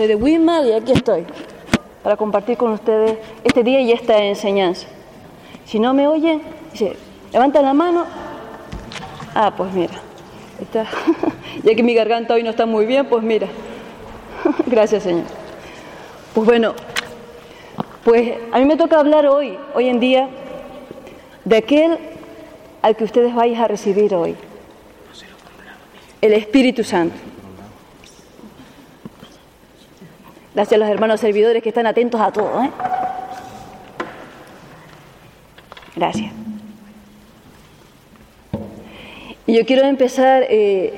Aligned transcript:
Soy 0.00 0.06
de 0.06 0.14
Wismar 0.14 0.64
y 0.64 0.72
aquí 0.72 0.92
estoy 0.92 1.26
para 2.02 2.16
compartir 2.16 2.56
con 2.56 2.72
ustedes 2.72 3.18
este 3.44 3.62
día 3.62 3.82
y 3.82 3.92
esta 3.92 4.16
enseñanza. 4.16 4.86
Si 5.66 5.78
no 5.78 5.92
me 5.92 6.08
oyen, 6.08 6.40
dice, 6.72 6.96
levanta 7.30 7.60
la 7.60 7.74
mano. 7.74 8.06
Ah, 9.34 9.52
pues 9.54 9.70
mira, 9.74 9.92
está. 10.58 10.86
ya 11.62 11.74
que 11.74 11.82
mi 11.82 11.92
garganta 11.92 12.32
hoy 12.32 12.42
no 12.42 12.48
está 12.48 12.64
muy 12.64 12.86
bien, 12.86 13.04
pues 13.10 13.22
mira. 13.22 13.48
Gracias, 14.66 15.02
Señor. 15.02 15.26
Pues 16.32 16.46
bueno, 16.46 16.72
pues 18.02 18.38
a 18.52 18.58
mí 18.58 18.64
me 18.64 18.78
toca 18.78 18.98
hablar 18.98 19.26
hoy, 19.26 19.58
hoy 19.74 19.90
en 19.90 20.00
día, 20.00 20.30
de 21.44 21.58
aquel 21.58 21.98
al 22.80 22.96
que 22.96 23.04
ustedes 23.04 23.34
vais 23.34 23.58
a 23.58 23.68
recibir 23.68 24.14
hoy. 24.14 24.34
El 26.22 26.32
Espíritu 26.32 26.84
Santo. 26.84 27.16
Gracias 30.60 30.78
a 30.78 30.84
los 30.84 30.90
hermanos 30.90 31.20
servidores 31.20 31.62
que 31.62 31.70
están 31.70 31.86
atentos 31.86 32.20
a 32.20 32.30
todo. 32.30 32.62
¿eh? 32.62 32.70
Gracias. 35.96 36.30
Y 39.46 39.54
yo 39.56 39.64
quiero 39.64 39.86
empezar 39.86 40.44
eh, 40.50 40.92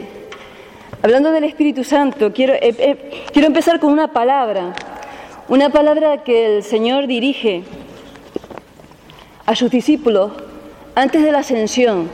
hablando 1.00 1.30
del 1.30 1.44
Espíritu 1.44 1.84
Santo. 1.84 2.32
Quiero, 2.32 2.54
eh, 2.54 2.74
eh, 2.76 3.24
quiero 3.32 3.46
empezar 3.46 3.78
con 3.78 3.92
una 3.92 4.08
palabra, 4.08 4.72
una 5.46 5.70
palabra 5.70 6.24
que 6.24 6.56
el 6.56 6.64
Señor 6.64 7.06
dirige 7.06 7.62
a 9.46 9.54
sus 9.54 9.70
discípulos 9.70 10.32
antes 10.96 11.22
de 11.22 11.30
la 11.30 11.38
ascensión. 11.38 12.10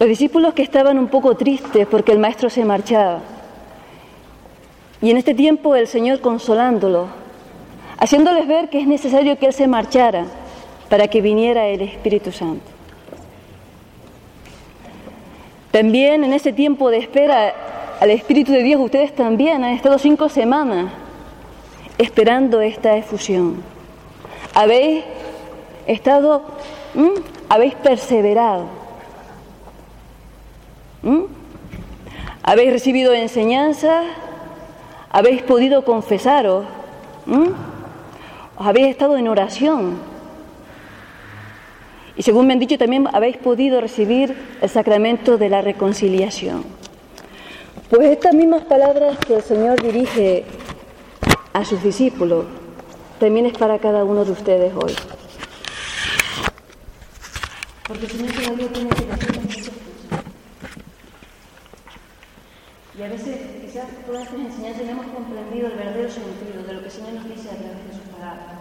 Los 0.00 0.08
discípulos 0.08 0.54
que 0.54 0.62
estaban 0.62 0.98
un 0.98 1.06
poco 1.06 1.36
tristes 1.36 1.86
porque 1.86 2.10
el 2.10 2.18
Maestro 2.18 2.50
se 2.50 2.64
marchaba. 2.64 3.20
Y 5.02 5.10
en 5.10 5.16
este 5.16 5.34
tiempo 5.34 5.74
el 5.74 5.86
Señor 5.86 6.20
consolándolos, 6.20 7.08
haciéndoles 7.98 8.46
ver 8.46 8.68
que 8.68 8.80
es 8.80 8.86
necesario 8.86 9.38
que 9.38 9.46
Él 9.46 9.52
se 9.52 9.66
marchara 9.66 10.26
para 10.88 11.08
que 11.08 11.20
viniera 11.20 11.66
el 11.66 11.80
Espíritu 11.82 12.32
Santo. 12.32 12.64
También 15.70 16.24
en 16.24 16.32
ese 16.32 16.52
tiempo 16.52 16.90
de 16.90 16.98
espera 16.98 17.54
al 18.00 18.10
Espíritu 18.10 18.52
de 18.52 18.62
Dios, 18.62 18.80
ustedes 18.80 19.14
también 19.14 19.62
han 19.62 19.72
estado 19.72 19.98
cinco 19.98 20.28
semanas 20.28 20.92
esperando 21.96 22.60
esta 22.60 22.96
efusión. 22.96 23.62
Habéis 24.54 25.04
estado, 25.86 26.42
habéis 27.48 27.74
perseverado. 27.74 28.64
Habéis 32.42 32.72
recibido 32.72 33.12
enseñanzas 33.12 34.06
habéis 35.10 35.42
podido 35.42 35.84
confesaros, 35.84 36.64
os 38.56 38.66
habéis 38.66 38.88
estado 38.88 39.16
en 39.16 39.28
oración. 39.28 39.98
Y 42.16 42.22
según 42.22 42.46
me 42.46 42.52
han 42.52 42.58
dicho, 42.58 42.78
también 42.78 43.08
habéis 43.12 43.36
podido 43.36 43.80
recibir 43.80 44.36
el 44.60 44.68
sacramento 44.68 45.36
de 45.38 45.48
la 45.48 45.62
reconciliación. 45.62 46.64
Pues 47.88 48.10
estas 48.10 48.34
mismas 48.34 48.62
palabras 48.64 49.18
que 49.18 49.34
el 49.34 49.42
Señor 49.42 49.82
dirige 49.82 50.44
a 51.52 51.64
sus 51.64 51.82
discípulos, 51.82 52.44
también 53.18 53.46
es 53.46 53.58
para 53.58 53.78
cada 53.78 54.04
uno 54.04 54.24
de 54.24 54.32
ustedes 54.32 54.72
hoy. 54.74 54.94
Porque 57.88 58.06
todavía 58.06 58.68
tiene 58.68 58.90
que 58.90 59.04
decir 59.06 59.40
muchas 59.40 59.68
cosas. 59.68 59.80
Y 62.98 63.02
a 63.02 63.08
veces 63.08 63.38
quizás 63.60 63.86
todas 64.04 64.24
estas 64.24 64.40
enseñanzas 64.40 64.84
no 64.84 64.90
hemos 64.90 65.06
comprendido 65.06 65.68
el 65.68 65.76
verdadero 65.76 66.10
sentido 66.10 66.62
de 66.66 66.72
lo 66.72 66.80
que 66.80 66.86
el 66.86 66.92
Señor 66.92 67.12
nos 67.12 67.24
dice 67.24 67.50
a 67.50 67.54
través 67.54 67.86
de 67.86 67.92
su 67.92 68.10
palabra. 68.10 68.58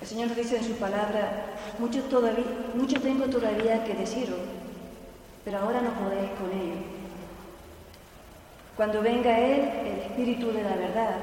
El 0.00 0.06
Señor 0.06 0.28
nos 0.28 0.36
dice 0.36 0.58
en 0.58 0.64
su 0.64 0.74
palabra, 0.74 1.46
mucho, 1.78 2.02
todavía, 2.02 2.44
mucho 2.74 3.00
tengo 3.00 3.24
todavía 3.26 3.82
que 3.84 3.94
deciros, 3.94 4.38
pero 5.44 5.58
ahora 5.58 5.80
no 5.80 5.90
podéis 5.94 6.30
con 6.32 6.50
ello. 6.50 6.80
Cuando 8.76 9.00
venga 9.00 9.38
Él, 9.38 9.60
el 9.86 9.98
Espíritu 10.00 10.48
de 10.48 10.62
la 10.62 10.76
verdad, 10.76 11.16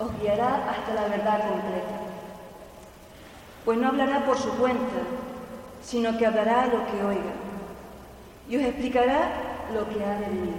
os 0.00 0.20
guiará 0.20 0.68
hasta 0.68 0.94
la 0.94 1.06
verdad 1.06 1.48
completa. 1.48 2.00
Pues 3.64 3.78
no 3.78 3.88
hablará 3.88 4.26
por 4.26 4.36
su 4.36 4.50
cuenta, 4.56 4.98
sino 5.80 6.18
que 6.18 6.26
hablará 6.26 6.66
lo 6.66 6.84
que 6.86 7.04
oiga 7.04 7.41
y 8.48 8.56
os 8.56 8.62
explicará 8.62 9.30
lo 9.72 9.88
que 9.88 10.04
ha 10.04 10.18
de 10.18 10.26
venir. 10.26 10.54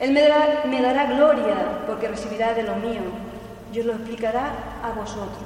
Él 0.00 0.12
me 0.12 0.80
dará, 0.80 1.04
gloria 1.04 1.82
porque 1.86 2.08
recibirá 2.08 2.54
de 2.54 2.62
lo 2.62 2.76
mío 2.76 3.02
y 3.72 3.80
os 3.80 3.86
lo 3.86 3.92
explicará 3.92 4.52
a 4.82 4.90
vosotros. 4.92 5.44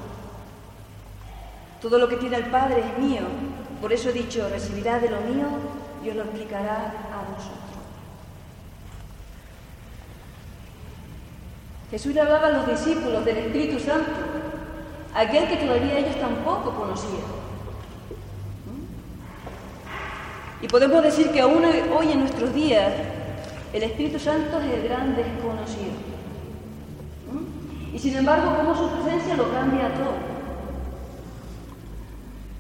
Todo 1.82 1.98
lo 1.98 2.08
que 2.08 2.16
tiene 2.16 2.36
el 2.36 2.46
Padre 2.46 2.80
es 2.80 2.98
mío, 2.98 3.22
por 3.80 3.92
eso 3.92 4.10
he 4.10 4.12
dicho, 4.12 4.48
recibirá 4.48 4.98
de 5.00 5.10
lo 5.10 5.20
mío 5.22 5.46
y 6.04 6.10
os 6.10 6.16
lo 6.16 6.22
explicará 6.22 6.94
a 7.12 7.30
vosotros. 7.30 7.58
Jesús 11.90 12.14
le 12.14 12.20
hablaba 12.20 12.46
a 12.46 12.50
los 12.50 12.66
discípulos 12.66 13.24
del 13.24 13.36
Espíritu 13.38 13.78
Santo, 13.78 14.10
aquel 15.14 15.48
que 15.48 15.56
todavía 15.56 15.98
ellos 15.98 16.18
tampoco 16.20 16.74
conocían. 16.74 17.43
Y 20.62 20.68
podemos 20.68 21.02
decir 21.02 21.30
que 21.30 21.40
aún 21.40 21.62
hoy 21.64 22.12
en 22.12 22.20
nuestros 22.20 22.54
días 22.54 22.92
el 23.72 23.82
Espíritu 23.82 24.18
Santo 24.18 24.60
es 24.60 24.72
el 24.72 24.88
gran 24.88 25.16
desconocido. 25.16 25.94
¿Mm? 27.32 27.94
Y 27.96 27.98
sin 27.98 28.16
embargo, 28.16 28.56
como 28.56 28.74
su 28.74 28.88
presencia 28.90 29.36
lo 29.36 29.52
cambia 29.52 29.92
todo. 29.94 30.34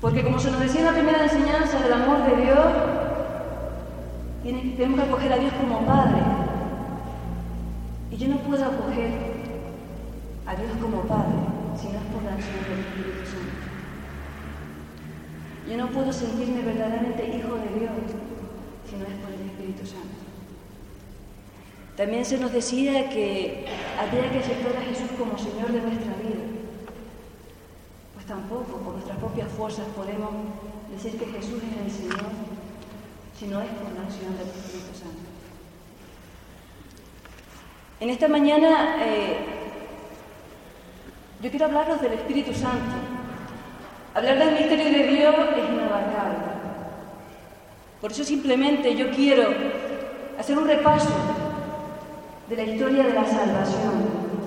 Porque 0.00 0.22
como 0.22 0.38
se 0.38 0.50
nos 0.50 0.60
decía 0.60 0.80
en 0.80 0.86
la 0.86 0.92
primera 0.92 1.22
enseñanza 1.22 1.80
del 1.80 1.92
amor 1.92 2.26
de 2.28 2.42
Dios, 2.42 2.58
tenemos 4.42 5.00
que 5.00 5.06
acoger 5.06 5.32
a 5.32 5.38
Dios 5.38 5.52
como 5.54 5.86
Padre. 5.86 6.22
Y 8.10 8.16
yo 8.16 8.28
no 8.28 8.36
puedo 8.38 8.64
acoger 8.64 9.10
a 10.46 10.54
Dios 10.54 10.70
como 10.82 11.00
Padre 11.02 11.36
si 11.80 11.88
no 11.88 11.94
es 11.94 12.04
por 12.12 12.22
la 12.22 12.34
acción 12.34 12.56
del 12.68 12.80
Espíritu 12.80 13.24
Santo. 13.24 13.73
Yo 15.68 15.78
no 15.78 15.88
puedo 15.88 16.12
sentirme 16.12 16.62
verdaderamente 16.62 17.24
hijo 17.24 17.54
de 17.54 17.80
Dios 17.80 17.92
si 18.88 18.96
no 18.96 19.04
es 19.04 19.14
por 19.20 19.32
el 19.32 19.48
Espíritu 19.48 19.86
Santo. 19.86 20.24
También 21.96 22.24
se 22.24 22.38
nos 22.38 22.52
decía 22.52 23.08
que 23.08 23.64
había 23.98 24.30
que 24.30 24.40
aceptar 24.40 24.76
a 24.76 24.82
Jesús 24.82 25.10
como 25.18 25.38
Señor 25.38 25.72
de 25.72 25.80
nuestra 25.80 26.12
vida. 26.16 26.44
Pues 28.12 28.26
tampoco 28.26 28.78
por 28.78 28.94
nuestras 28.94 29.16
propias 29.18 29.48
fuerzas 29.52 29.86
podemos 29.96 30.30
decir 30.92 31.18
que 31.18 31.26
Jesús 31.26 31.62
es 31.62 31.86
el 31.86 31.90
Señor 31.90 32.26
si 33.38 33.46
no 33.46 33.62
es 33.62 33.70
por 33.70 33.92
la 33.92 34.02
acción 34.02 34.36
del 34.36 34.48
Espíritu 34.48 34.92
Santo. 34.92 35.34
En 38.00 38.10
esta 38.10 38.28
mañana 38.28 38.96
eh, 39.00 39.36
yo 41.40 41.50
quiero 41.50 41.66
hablaros 41.66 42.02
del 42.02 42.12
Espíritu 42.12 42.52
Santo 42.52 43.13
Hablar 44.14 44.38
del 44.38 44.52
misterio 44.52 44.84
de 44.84 45.08
Dios 45.08 45.34
es 45.56 45.70
inabarcable. 45.70 46.38
Por 48.00 48.12
eso 48.12 48.22
simplemente 48.22 48.94
yo 48.94 49.10
quiero 49.10 49.48
hacer 50.38 50.56
un 50.56 50.68
repaso 50.68 51.10
de 52.48 52.56
la 52.56 52.62
historia 52.62 53.02
de 53.02 53.12
la 53.12 53.26
salvación, 53.26 53.92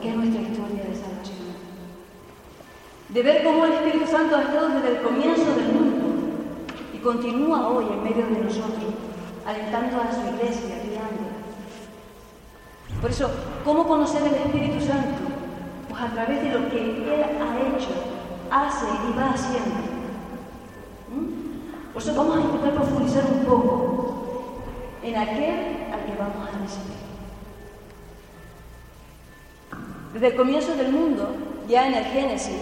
que 0.01 0.07
es 0.07 0.15
nuestra 0.15 0.41
historia 0.41 0.83
de 0.83 0.95
salvación. 0.95 1.47
De 3.09 3.23
ver 3.23 3.43
cómo 3.43 3.65
el 3.65 3.73
Espíritu 3.73 4.07
Santo 4.09 4.37
ha 4.37 4.43
estado 4.43 4.69
desde 4.69 4.87
el 4.87 5.01
comienzo 5.01 5.53
del 5.55 5.73
mundo 5.73 6.05
y 6.93 6.99
continúa 6.99 7.67
hoy 7.67 7.87
en 7.91 8.03
medio 8.03 8.25
de 8.25 8.43
nosotros, 8.45 8.93
alentando 9.45 9.97
a 9.97 10.13
su 10.13 10.21
iglesia, 10.21 10.75
guiándola. 10.83 11.37
Por 13.01 13.09
eso, 13.09 13.29
¿cómo 13.65 13.85
conocer 13.85 14.21
el 14.21 14.35
Espíritu 14.35 14.85
Santo? 14.85 15.19
Pues 15.89 16.01
a 16.01 16.07
través 16.07 16.41
de 16.41 16.51
lo 16.51 16.69
que 16.69 16.79
Él 16.79 17.23
ha 17.41 17.75
hecho, 17.75 18.06
hace 18.51 18.85
y 18.85 19.17
va 19.17 19.31
haciendo. 19.31 19.75
¿Mm? 21.09 21.93
Por 21.93 22.01
eso 22.01 22.15
vamos 22.15 22.37
a 22.37 22.41
intentar 22.41 22.73
profundizar 22.73 23.23
un 23.25 23.45
poco 23.45 24.63
en 25.03 25.15
aquel 25.15 25.93
al 25.93 26.05
que 26.05 26.17
vamos 26.19 26.47
a 26.47 26.57
recibir. 26.59 26.97
Desde 30.13 30.27
el 30.27 30.35
comienzo 30.35 30.75
del 30.75 30.91
mundo, 30.91 31.35
ya 31.67 31.87
en 31.87 31.93
el 31.93 32.05
Génesis, 32.05 32.61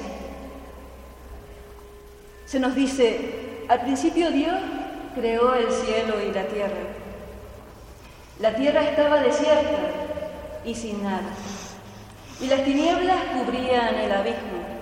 se 2.45 2.59
nos 2.59 2.75
dice, 2.75 3.63
al 3.67 3.81
principio 3.81 4.31
Dios 4.31 4.55
creó 5.15 5.53
el 5.55 5.71
cielo 5.71 6.21
y 6.21 6.31
la 6.33 6.45
tierra. 6.45 6.95
La 8.39 8.53
tierra 8.53 8.83
estaba 8.83 9.21
desierta 9.21 9.79
y 10.65 10.75
sin 10.75 11.01
nada, 11.03 11.29
y 12.41 12.47
las 12.47 12.63
tinieblas 12.65 13.17
cubrían 13.33 13.95
el 13.95 14.11
abismo, 14.11 14.75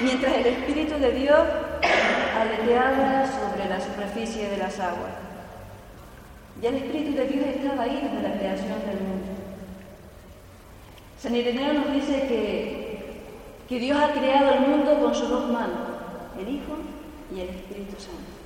mientras 0.00 0.34
el 0.34 0.46
Espíritu 0.46 0.98
de 0.98 1.12
Dios 1.12 1.40
aleteaba 2.38 3.26
sobre 3.26 3.68
la 3.68 3.80
superficie 3.80 4.48
de 4.48 4.56
las 4.56 4.78
aguas. 4.78 5.12
Ya 6.60 6.68
el 6.68 6.76
Espíritu 6.76 7.16
de 7.16 7.26
Dios 7.26 7.46
estaba 7.46 7.82
ahí 7.84 8.00
desde 8.02 8.28
la 8.28 8.38
creación 8.38 8.80
del 8.86 9.00
mundo. 9.00 9.26
San 11.18 11.34
Ireneo 11.34 11.72
nos 11.74 11.92
dice 11.92 12.26
que, 12.28 13.22
que 13.68 13.78
Dios 13.78 13.98
ha 14.00 14.12
creado 14.12 14.54
el 14.54 14.60
mundo 14.60 15.00
con 15.00 15.14
sus 15.14 15.28
dos 15.28 15.50
manos, 15.50 15.88
el 16.38 16.48
Hijo 16.48 16.76
y 17.34 17.40
el 17.40 17.48
Espíritu 17.48 18.00
Santo. 18.00 18.40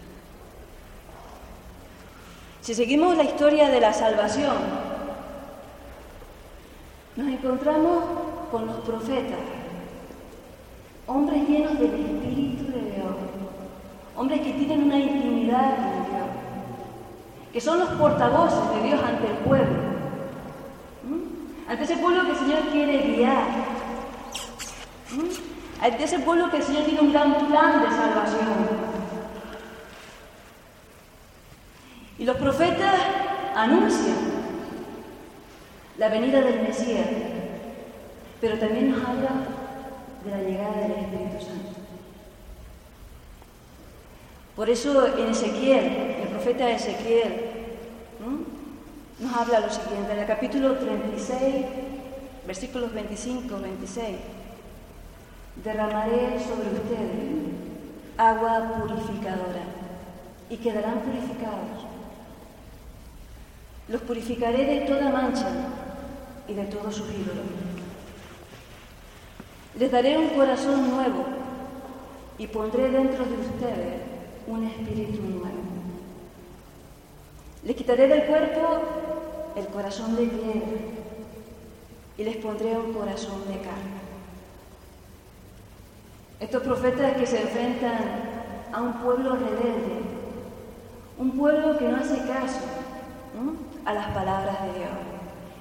Si 2.61 2.75
seguimos 2.75 3.17
la 3.17 3.25
historia 3.25 3.69
de 3.69 3.81
la 3.81 3.93
salvación, 3.93 4.57
nos 7.17 7.29
encontramos 7.29 8.05
con 8.51 8.67
los 8.67 8.77
profetas, 8.77 9.39
hombres 11.07 11.49
llenos 11.49 11.79
del 11.79 11.95
Espíritu 11.95 12.73
de 12.73 12.93
Dios, 12.93 13.15
hombres 14.17 14.41
que 14.41 14.53
tienen 14.53 14.85
una 14.85 14.99
intimidad 14.99 15.77
con 15.77 16.05
Dios, 16.05 16.27
que 17.53 17.61
son 17.61 17.79
los 17.79 17.89
portavoces 17.91 18.75
de 18.75 18.89
Dios 18.89 19.01
ante 19.03 19.27
el 19.27 19.37
pueblo, 19.39 19.79
ante 21.69 21.85
ese 21.85 21.97
pueblo 21.97 22.25
que 22.25 22.31
el 22.31 22.37
Señor 22.37 22.61
quiere 22.73 23.17
guiar, 23.17 23.45
ante 25.83 26.05
ese 26.05 26.19
pueblo 26.21 26.51
que 26.51 26.57
el 26.59 26.63
Señor 26.63 26.85
tiene 26.85 27.01
un 27.01 27.13
gran 27.13 27.35
plan 27.47 27.83
de 27.83 27.89
salvación. 27.89 28.85
Y 32.17 32.25
los 32.25 32.37
profetas 32.37 32.95
anuncian 33.57 34.17
la 35.99 36.09
venida 36.09 36.41
del 36.41 36.63
Mesías, 36.63 37.09
pero 38.41 38.59
también 38.59 38.93
nos 38.93 39.05
habla 39.07 39.31
de 40.25 40.31
la 40.31 40.43
llegada 40.43 40.81
del 40.81 40.93
Espíritu 40.93 41.45
Santo. 41.45 41.81
Por 44.57 44.71
eso 44.71 45.07
en 45.17 45.29
Ezequiel, 45.29 45.85
el 46.23 46.29
profeta 46.29 46.71
Ezequiel, 46.71 47.51
nos 49.19 49.37
habla 49.37 49.61
lo 49.61 49.71
siguiente, 49.71 50.13
en 50.13 50.19
el 50.19 50.27
capítulo 50.27 50.77
36, 50.77 51.67
versículos 52.47 52.93
25, 52.93 53.61
26, 53.61 54.17
derramaré 55.63 56.39
sobre 56.41 56.69
ustedes 56.73 57.55
agua 58.17 58.81
purificadora 58.81 59.63
y 60.51 60.57
quedarán 60.57 61.01
purificados. 61.01 61.87
Los 63.89 64.03
purificaré 64.03 64.65
de 64.65 64.81
toda 64.87 65.11
mancha 65.11 65.49
y 66.49 66.55
de 66.55 66.65
todos 66.65 66.95
sus 66.95 67.09
ídolos. 67.11 67.64
Les 69.79 69.91
daré 69.91 70.17
un 70.17 70.29
corazón 70.29 70.89
nuevo 70.89 71.25
y 72.39 72.47
pondré 72.47 72.91
dentro 72.91 73.25
de 73.25 73.35
ustedes 73.35 74.03
un 74.47 74.65
espíritu 74.65 75.21
nuevo. 75.21 75.63
Les 77.65 77.75
quitaré 77.75 78.07
del 78.07 78.25
cuerpo 78.25 78.61
el 79.57 79.67
corazón 79.67 80.15
de 80.15 80.27
piedra 80.27 80.79
y 82.17 82.25
les 82.25 82.37
pondré 82.37 82.77
un 82.77 82.93
corazón 82.93 83.41
de 83.49 83.59
carne. 83.59 84.05
Estos 86.39 86.63
profetas 86.63 87.17
que 87.17 87.27
se 87.27 87.43
enfrentan 87.43 87.99
a 88.73 88.81
un 88.81 88.93
pueblo 88.95 89.35
rebelde, 89.35 90.03
un 91.19 91.33
pueblo 91.33 91.79
que 91.79 91.89
no 91.89 91.97
hace 91.97 92.19
caso 92.19 92.61
a 93.85 93.93
las 93.93 94.07
palabras 94.09 94.63
de 94.63 94.79
Dios. 94.79 94.91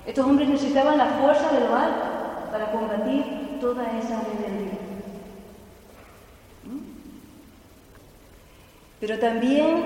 Estos 0.06 0.26
hombres 0.26 0.50
necesitaban 0.50 0.98
la 1.00 1.06
fuerza 1.06 1.52
de 1.52 1.62
lo 1.62 1.76
alto 1.76 2.06
para 2.52 2.72
combatir 2.72 3.43
toda 3.64 3.98
esa 3.98 4.20
rebeldía. 4.20 4.78
Pero 9.00 9.20
también 9.20 9.84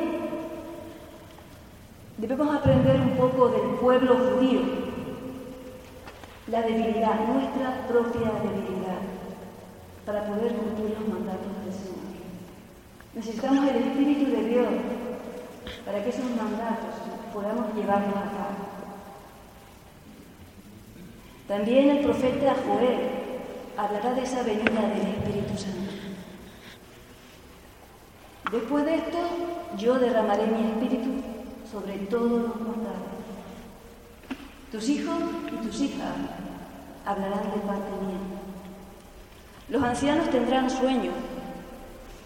debemos 2.18 2.56
aprender 2.56 3.00
un 3.02 3.12
poco 3.12 3.50
del 3.50 3.70
pueblo 3.80 4.16
judío, 4.16 4.62
la 6.48 6.64
debilidad, 6.64 7.20
nuestra 7.28 7.88
propia 7.88 8.32
debilidad, 8.42 9.02
para 10.08 10.26
poder 10.26 10.54
cumplir 10.56 10.98
los 11.00 11.10
mandatos 11.10 11.54
del 11.64 11.74
Señor. 11.74 11.98
Necesitamos 13.14 13.70
el 13.70 13.76
Espíritu 13.76 14.32
de 14.32 14.44
Dios 14.50 14.68
para 15.86 16.04
que 16.04 16.10
esos 16.10 16.32
mandatos 16.32 16.96
podamos 17.32 17.76
llevarlos 17.76 18.18
a 18.18 18.32
cabo. 18.38 18.58
También 21.48 21.90
el 21.92 22.04
profeta 22.04 22.56
Joel 22.66 23.27
hablará 23.78 24.14
de 24.14 24.24
esa 24.24 24.42
venida 24.42 24.82
del 24.82 25.08
Espíritu 25.08 25.58
Santo. 25.58 25.92
Después 28.52 28.86
de 28.86 28.96
esto, 28.96 29.18
yo 29.78 30.00
derramaré 30.00 30.48
mi 30.48 30.70
espíritu 30.70 31.10
sobre 31.72 31.98
todos 32.10 32.32
los 32.32 32.56
mortales. 32.62 33.18
Tus 34.72 34.90
hijos 34.90 35.16
y 35.52 35.68
tus 35.68 35.82
hijas 35.82 36.16
hablarán 37.06 37.44
de 37.44 37.60
parte 37.60 37.92
mía. 38.02 38.18
Los 39.70 39.84
ancianos 39.84 40.30
tendrán 40.30 40.70
sueños 40.70 41.14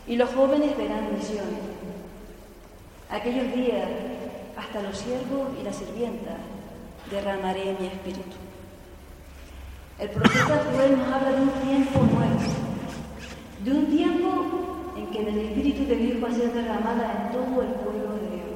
y 0.07 0.15
los 0.15 0.29
jóvenes 0.33 0.77
verán 0.77 1.15
visiones. 1.15 1.59
Aquellos 3.09 3.53
días, 3.53 3.89
hasta 4.55 4.81
los 4.83 4.97
siervos 4.97 5.49
y 5.59 5.63
las 5.63 5.75
sirvientas, 5.75 6.37
derramaré 7.09 7.75
mi 7.79 7.87
espíritu. 7.87 8.50
El 10.01 10.09
profeta 10.09 10.63
Joel 10.73 10.97
nos 10.97 11.13
habla 11.13 11.29
de 11.29 11.41
un 11.43 11.49
tiempo 11.51 11.99
nuevo, 11.99 12.39
de 13.63 13.71
un 13.71 13.85
tiempo 13.85 14.93
en 14.97 15.05
que 15.11 15.19
el 15.19 15.27
Espíritu 15.27 15.85
de 15.85 15.95
Dios 15.95 16.23
va 16.23 16.29
a 16.29 16.31
ser 16.31 16.51
derramada 16.53 17.27
en 17.27 17.31
todo 17.31 17.61
el 17.61 17.67
pueblo 17.67 18.15
de 18.15 18.29
Dios. 18.31 18.49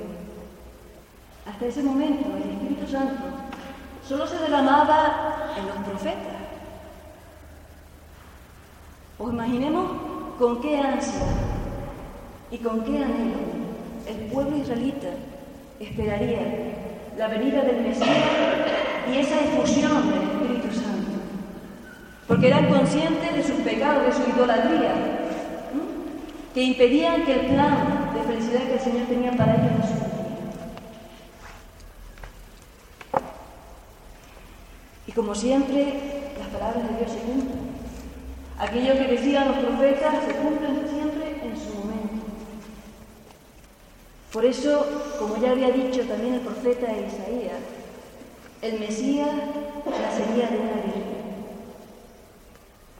Hasta 1.47 1.67
ese 1.67 1.83
momento 1.83 2.35
el 2.35 2.49
Espíritu 2.49 2.87
Santo 2.91 3.25
solo 4.07 4.25
se 4.25 4.39
derramaba 4.39 5.53
en 5.55 5.67
los 5.67 5.77
profetas. 5.87 6.33
O 9.19 9.29
imaginemos 9.29 9.91
con 10.39 10.59
qué 10.61 10.79
ansia 10.79 11.27
y 12.49 12.57
con 12.57 12.83
qué 12.85 13.03
anhelo 13.03 13.37
el 14.07 14.15
pueblo 14.31 14.57
israelita 14.57 15.09
esperaría 15.79 16.39
la 17.15 17.27
venida 17.27 17.61
del 17.61 17.81
Mesías 17.81 18.17
y 19.13 19.17
esa 19.17 19.41
efusión 19.41 20.09
del 20.09 20.34
porque 22.27 22.47
eran 22.47 22.67
conscientes 22.67 23.33
de 23.33 23.43
sus 23.43 23.61
pecados, 23.61 24.05
de 24.05 24.23
su 24.23 24.29
idolatría, 24.29 24.93
que 26.53 26.63
impedían 26.63 27.23
que 27.25 27.33
el 27.33 27.45
plan 27.47 28.11
de 28.13 28.23
felicidad 28.23 28.63
que 28.63 28.73
el 28.73 28.79
Señor 28.79 29.07
tenía 29.07 29.31
para 29.33 29.55
ellos 29.55 29.71
no 29.77 29.85
se. 29.85 30.05
Y 35.07 35.11
como 35.11 35.35
siempre, 35.35 36.31
las 36.39 36.47
palabras 36.47 36.89
de 36.89 36.97
Dios 36.97 37.11
se 37.11 37.19
cumplen. 37.19 37.75
Aquello 38.57 38.93
que 38.93 39.07
decían 39.15 39.49
los 39.49 39.57
profetas 39.57 40.15
se 40.25 40.35
cumplen 40.35 40.87
siempre 40.89 41.41
en 41.43 41.57
su 41.57 41.75
momento. 41.75 42.25
Por 44.31 44.45
eso, 44.45 44.85
como 45.19 45.37
ya 45.37 45.51
había 45.51 45.69
dicho 45.69 46.01
también 46.07 46.35
el 46.35 46.39
profeta 46.41 46.87
Isaías, 46.87 47.59
el 48.61 48.79
Mesías 48.79 49.29
nacería 49.85 50.47
de 50.47 50.57
una 50.57 50.81
virgen 50.83 51.24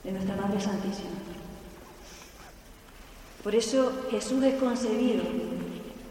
de 0.06 0.12
nuestra 0.12 0.36
Madre 0.36 0.62
Santísima. 0.62 1.10
Por 3.44 3.54
eso 3.56 3.92
Jesús 4.12 4.44
es 4.44 4.56
concebido 4.56 5.24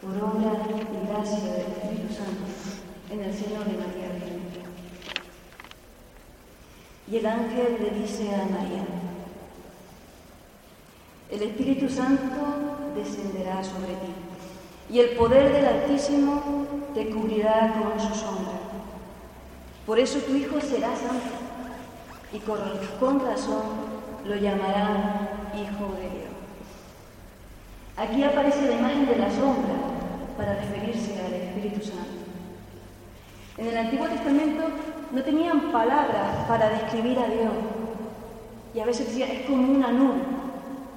por 0.01 0.11
obra 0.23 0.51
y 0.69 1.07
gracia 1.07 1.39
del 1.39 1.61
Espíritu 1.61 2.13
Santo 2.13 2.45
en 3.09 3.21
el 3.21 3.33
seno 3.33 3.59
de 3.61 3.77
María 3.77 4.11
Virgen. 4.13 4.45
Y 7.11 7.17
el 7.17 7.25
ángel 7.25 7.77
le 7.81 8.01
dice 8.01 8.33
a 8.35 8.45
María, 8.45 8.85
el 11.29 11.41
Espíritu 11.41 11.89
Santo 11.89 12.41
descenderá 12.95 13.63
sobre 13.63 13.87
ti 13.87 14.13
y 14.89 14.99
el 14.99 15.11
poder 15.11 15.51
del 15.51 15.65
Altísimo 15.65 16.65
te 16.93 17.09
cubrirá 17.09 17.73
con 17.73 17.99
su 17.99 18.13
sombra. 18.13 18.53
Por 19.85 19.99
eso 19.99 20.19
tu 20.19 20.35
Hijo 20.35 20.59
será 20.61 20.95
santo, 20.95 21.44
y 22.35 22.39
con 22.99 23.19
razón 23.25 23.63
lo 24.25 24.35
llamarán 24.35 25.29
Hijo 25.55 25.93
de 25.95 26.09
Dios. 26.09 26.35
Aquí 27.95 28.23
aparece 28.23 28.67
la 28.67 28.75
imagen 28.75 29.05
de 29.05 29.15
la 29.15 29.31
sombra 29.31 29.75
para 30.37 30.55
referirse 30.55 31.17
al 31.21 31.33
Espíritu 31.33 31.81
Santo. 31.85 32.25
En 33.57 33.67
el 33.67 33.77
Antiguo 33.77 34.07
Testamento 34.07 34.63
no 35.13 35.23
tenían 35.23 35.71
palabras 35.71 36.45
para 36.47 36.69
describir 36.71 37.17
a 37.19 37.27
Dios. 37.27 37.53
Y 38.73 38.79
a 38.81 38.85
veces 38.85 39.07
decía, 39.07 39.31
es 39.31 39.45
como 39.47 39.71
una 39.71 39.93
nube, 39.93 40.19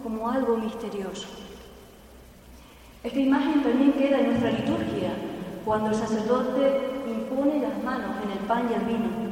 como 0.02 0.28
algo 0.28 0.56
misterioso. 0.56 1.28
Esta 3.04 3.20
imagen 3.20 3.62
también 3.62 3.92
queda 3.92 4.18
en 4.18 4.30
nuestra 4.30 4.50
liturgia, 4.50 5.10
cuando 5.64 5.90
el 5.90 5.94
sacerdote 5.94 6.80
impone 7.06 7.60
las 7.60 7.80
manos 7.84 8.16
en 8.24 8.32
el 8.32 8.38
pan 8.38 8.68
y 8.68 8.74
el 8.74 8.80
vino. 8.80 9.27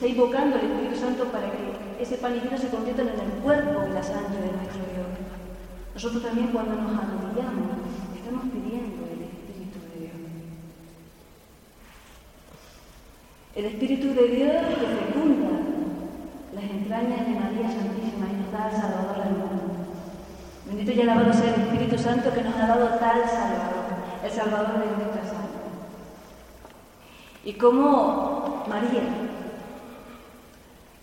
Está 0.00 0.08
invocando 0.08 0.56
al 0.56 0.64
Espíritu 0.64 0.96
Santo 0.96 1.24
para 1.26 1.52
que 1.52 2.00
ese 2.00 2.16
pan 2.16 2.34
y 2.34 2.40
vino 2.40 2.56
se 2.56 2.70
conviertan 2.70 3.06
en 3.08 3.20
el 3.20 3.32
cuerpo 3.44 3.84
y 3.84 3.92
la 3.92 4.02
sangre 4.02 4.40
de 4.40 4.52
nuestro 4.56 4.80
Dios. 4.96 5.12
Nosotros 5.92 6.22
también 6.22 6.48
cuando 6.48 6.72
nos 6.72 7.04
arrodillamos 7.04 7.84
estamos 8.16 8.44
pidiendo 8.48 9.04
el 9.12 9.28
Espíritu 9.28 9.76
de 9.76 10.00
Dios. 10.00 10.16
El 13.54 13.64
Espíritu 13.66 14.06
de 14.14 14.28
Dios 14.28 14.56
que 14.80 14.88
fecunda 14.88 15.68
las 16.54 16.64
entrañas 16.64 17.26
de 17.26 17.34
María 17.36 17.68
Santísima 17.68 18.24
y 18.32 18.40
nos 18.40 18.52
da 18.52 18.64
al 18.64 18.72
Salvador 18.72 19.22
del 19.22 19.36
mundo. 19.36 19.84
Bendito 20.64 20.92
y 20.92 21.00
alabado 21.02 21.34
sea 21.34 21.54
el 21.54 21.60
Espíritu 21.60 21.98
Santo 21.98 22.32
que 22.32 22.40
nos 22.40 22.56
ha 22.56 22.68
dado 22.68 22.88
tal 22.96 23.20
Salvador, 23.28 24.00
el 24.24 24.30
Salvador 24.30 24.80
de 24.80 24.96
nuestra 24.96 25.28
almas. 25.28 25.60
Y 27.44 27.52
como 27.52 28.64
María, 28.66 29.28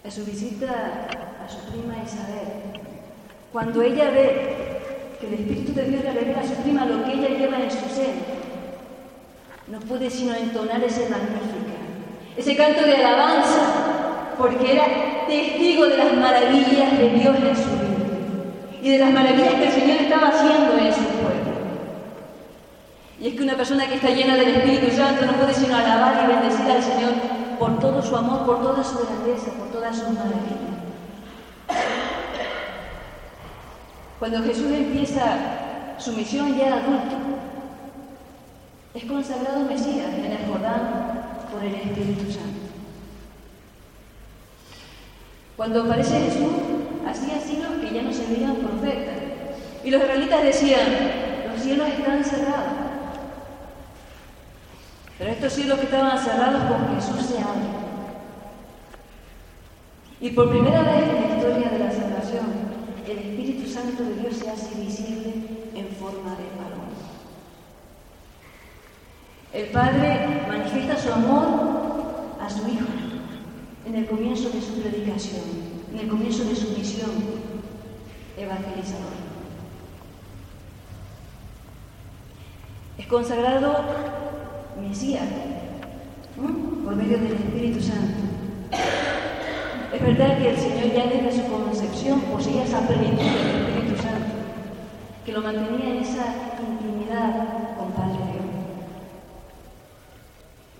en 0.07 0.13
su 0.13 0.23
visita 0.23 0.67
a 1.45 1.49
su 1.49 1.69
prima 1.69 1.95
Isabel, 2.01 2.79
cuando 3.51 3.81
ella 3.81 4.09
ve 4.09 4.79
que 5.19 5.27
el 5.27 5.33
Espíritu 5.33 5.73
de 5.73 5.83
Dios 5.83 6.01
le 6.01 6.13
revela 6.13 6.39
a 6.39 6.47
su 6.47 6.53
prima 6.63 6.85
lo 6.85 7.03
que 7.03 7.11
ella 7.11 7.37
lleva 7.37 7.57
en 7.61 7.69
su 7.69 7.93
ser, 7.93 8.15
no 9.67 9.79
puede 9.81 10.09
sino 10.09 10.33
entonar 10.33 10.81
ese 10.81 11.09
magnífica, 11.09 11.75
ese 12.37 12.55
canto 12.55 12.83
de 12.83 12.95
alabanza, 12.95 14.35
porque 14.37 14.75
era 14.75 14.85
testigo 15.27 15.87
de 15.87 15.97
las 15.97 16.13
maravillas 16.13 16.97
de 16.97 17.09
Dios 17.09 17.35
en 17.35 17.55
su 17.57 17.69
vida 17.71 18.81
y 18.81 18.91
de 18.91 18.99
las 18.99 19.11
maravillas 19.11 19.55
que 19.55 19.65
el 19.67 19.73
Señor 19.73 19.97
estaba 20.03 20.29
haciendo 20.29 20.77
en 20.77 20.93
su 20.93 21.03
pueblo. 21.03 21.51
Y 23.19 23.27
es 23.27 23.33
que 23.33 23.43
una 23.43 23.57
persona 23.57 23.85
que 23.87 23.95
está 23.95 24.11
llena 24.11 24.37
del 24.37 24.55
Espíritu 24.55 24.95
Santo 24.95 25.25
no 25.25 25.33
puede 25.33 25.53
sino 25.53 25.75
alabar 25.75 26.23
y 26.23 26.27
bendecir 26.33 26.71
al 26.71 26.81
Señor 26.81 27.36
por 27.59 27.79
todo 27.79 28.01
su 28.01 28.15
amor, 28.15 28.45
por 28.45 28.61
toda 28.61 28.83
su 28.83 28.99
grandeza, 28.99 29.51
por 29.51 29.67
todas 29.69 29.95
sus 29.95 30.09
maravillas. 30.09 30.77
Cuando 34.19 34.41
Jesús 34.43 34.71
empieza 34.71 35.95
su 35.97 36.13
misión 36.13 36.57
ya 36.57 36.73
adulto, 36.73 37.17
es 38.93 39.03
consagrado 39.05 39.59
Mesías 39.65 40.13
en 40.13 40.31
el 40.31 40.47
Jordán 40.47 41.17
por 41.51 41.63
el 41.63 41.75
Espíritu 41.75 42.31
Santo. 42.31 42.67
Cuando 45.55 45.83
aparece 45.83 46.19
Jesús, 46.19 46.51
hacía 47.07 47.39
siglos 47.39 47.73
que 47.81 47.93
ya 47.93 48.01
no 48.03 48.13
se 48.13 48.27
veían 48.27 48.55
profetas. 48.55 49.17
Y 49.83 49.91
los 49.91 50.01
israelitas 50.01 50.43
decían, 50.43 50.87
los 51.51 51.61
cielos 51.61 51.87
están 51.87 52.23
cerrados. 52.23 52.76
Pero 55.17 55.31
estos 55.31 55.53
cielos 55.53 55.79
que 55.79 55.85
estaban 55.85 56.19
cerrados 56.19 56.61
con 56.63 56.95
Jesús 56.95 57.25
se 57.25 57.39
abren. 57.39 57.87
Y 60.21 60.29
por 60.31 60.49
primera 60.49 60.81
vez 60.81 61.09
en 61.09 61.29
la 61.29 61.35
historia 61.35 61.69
de 61.69 61.79
la 61.79 61.91
salvación, 61.91 62.45
el 63.07 63.17
Espíritu 63.17 63.69
Santo 63.69 64.03
de 64.03 64.15
Dios 64.15 64.35
se 64.35 64.49
hace 64.49 64.75
visible 64.79 65.33
en 65.75 65.87
forma 65.95 66.31
de 66.31 66.45
paloma. 66.57 66.87
El 69.53 69.67
Padre 69.69 70.45
manifiesta 70.47 70.97
su 70.97 71.11
amor 71.11 72.37
a 72.39 72.49
su 72.49 72.67
Hijo 72.67 72.85
en 73.85 73.95
el 73.95 74.05
comienzo 74.07 74.49
de 74.49 74.61
su 74.61 74.81
predicación, 74.81 75.41
en 75.93 75.99
el 75.99 76.07
comienzo 76.07 76.43
de 76.43 76.55
su 76.55 76.69
misión 76.77 77.11
evangelizadora. 78.37 79.15
Es 82.97 83.07
consagrado 83.07 84.26
Mesías 84.81 85.23
por 86.83 86.95
medio 86.95 87.17
del 87.17 87.33
Espíritu 87.33 87.81
Santo. 87.81 88.19
Es 89.93 90.01
verdad 90.01 90.37
que 90.37 90.49
el 90.51 90.57
Señor 90.57 90.93
ya 90.93 91.05
desde 91.07 91.41
su 91.41 91.51
concepción 91.51 92.21
poseía 92.21 92.63
esa 92.63 92.79
plenitud 92.87 93.17
del 93.17 93.67
Espíritu 93.67 94.01
Santo, 94.01 94.33
que 95.25 95.31
lo 95.31 95.41
mantenía 95.41 95.89
en 95.89 95.97
esa 96.03 96.25
intimidad 96.59 97.75
con 97.77 97.91
Padre 97.91 98.17
Dios. 98.31 98.45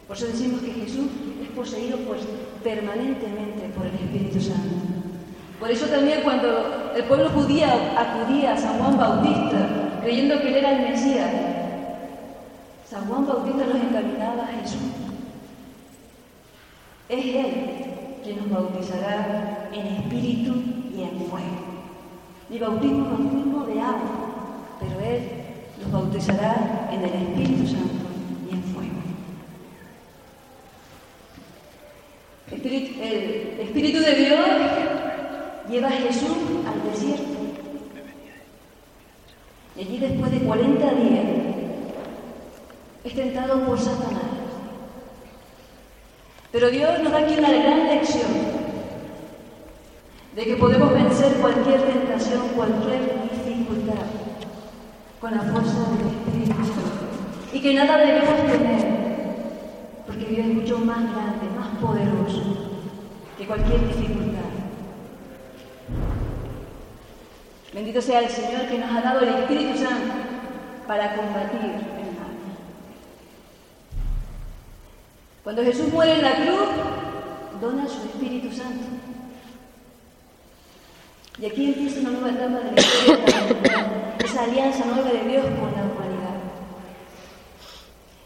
Por 0.08 0.16
eso 0.16 0.28
decimos 0.28 0.62
que 0.62 0.72
Jesús 0.72 1.08
es 1.42 1.50
poseído 1.50 1.98
pues 2.08 2.22
permanentemente 2.64 3.70
por 3.76 3.86
el 3.88 3.96
Espíritu 3.96 4.40
Santo. 4.40 4.76
Por 5.60 5.72
eso 5.72 5.88
también 5.88 6.22
cuando 6.24 6.94
el 6.96 7.04
pueblo 7.06 7.30
judío 7.30 7.66
acudía 7.98 8.54
a 8.54 8.58
San 8.58 8.78
Juan 8.78 8.98
Bautista 8.98 9.68
creyendo 10.04 10.40
que 10.40 10.50
él 10.50 10.56
era 10.56 10.72
el 10.72 10.90
Mesías, 10.92 11.32
San 12.90 13.06
Juan 13.06 13.28
Bautista 13.28 13.66
los 13.66 13.76
encaminaba 13.76 14.44
a 14.44 14.62
Jesús. 14.62 14.80
Es 17.10 17.26
Él 17.26 17.54
quien 18.24 18.38
nos 18.38 18.50
bautizará 18.50 19.70
en 19.74 19.88
espíritu 19.88 20.54
y 20.96 21.04
en 21.04 21.30
fuego. 21.30 21.68
Mi 22.50 22.60
bautismo 22.60 23.04
es 23.04 23.10
bautismo 23.10 23.66
de 23.66 23.82
agua, 23.82 24.78
pero 24.80 25.00
Él 25.02 25.22
los 25.82 25.92
bautizará 25.92 26.90
en 26.94 27.04
el 27.04 27.14
Espíritu 27.14 27.68
Santo 27.68 28.08
y 28.50 28.54
en 28.56 28.64
fuego. 28.64 28.92
el 32.50 33.60
Espíritu 33.60 34.00
de 34.00 34.16
Dios 34.16 34.40
lleva 35.70 35.88
a 35.90 35.92
Jesús 35.92 36.38
al 36.66 36.90
desierto. 36.90 37.38
Y 39.76 39.82
allí 39.82 39.98
después 39.98 40.32
de 40.32 40.40
40 40.40 40.94
días 40.94 41.47
es 43.08 43.16
tentado 43.16 43.66
por 43.66 43.80
Satanás. 43.80 44.22
Pero 46.52 46.70
Dios 46.70 47.00
nos 47.02 47.12
da 47.12 47.20
aquí 47.20 47.36
una 47.38 47.52
gran 47.52 47.88
lección 47.88 48.32
de 50.36 50.44
que 50.44 50.56
podemos 50.56 50.94
vencer 50.94 51.34
cualquier 51.38 51.82
tentación, 51.82 52.50
cualquier 52.56 53.02
dificultad 53.32 54.06
con 55.20 55.32
la 55.32 55.42
fuerza 55.42 55.78
del 55.98 56.08
Espíritu 56.08 56.64
Santo. 56.66 57.08
Y 57.54 57.62
que 57.62 57.74
nada 57.74 57.98
debemos 57.98 58.36
temer, 58.46 58.86
porque 60.06 60.26
Dios 60.26 60.48
es 60.48 60.54
mucho 60.54 60.78
más 60.80 61.00
grande, 61.00 61.50
más 61.58 61.68
poderoso 61.82 62.44
que 63.38 63.46
cualquier 63.46 63.88
dificultad. 63.88 64.38
Bendito 67.74 68.02
sea 68.02 68.20
el 68.20 68.30
Señor 68.30 68.68
que 68.68 68.80
nos 68.80 68.92
ha 68.92 69.02
dado 69.02 69.20
el 69.22 69.30
Espíritu 69.30 69.78
Santo 69.78 70.14
para 70.88 71.16
combatir 71.16 71.62
el 71.62 72.12
mal. 72.18 72.34
Cuando 75.48 75.64
Jesús 75.64 75.94
muere 75.94 76.16
en 76.16 76.24
la 76.24 76.36
cruz, 76.36 76.68
dona 77.62 77.88
su 77.88 78.06
Espíritu 78.06 78.54
Santo. 78.54 78.84
Y 81.40 81.46
aquí 81.46 81.68
empieza 81.68 82.02
una 82.02 82.10
nueva 82.10 82.32
etapa 82.32 82.60
de 82.60 82.72
la 82.74 82.82
historia 82.82 83.16
de 83.16 83.70
la 83.70 84.26
esa 84.26 84.44
alianza 84.44 84.84
nueva 84.84 85.10
de 85.10 85.24
Dios 85.24 85.46
con 85.46 85.72
la 85.72 85.84
humanidad. 85.84 86.36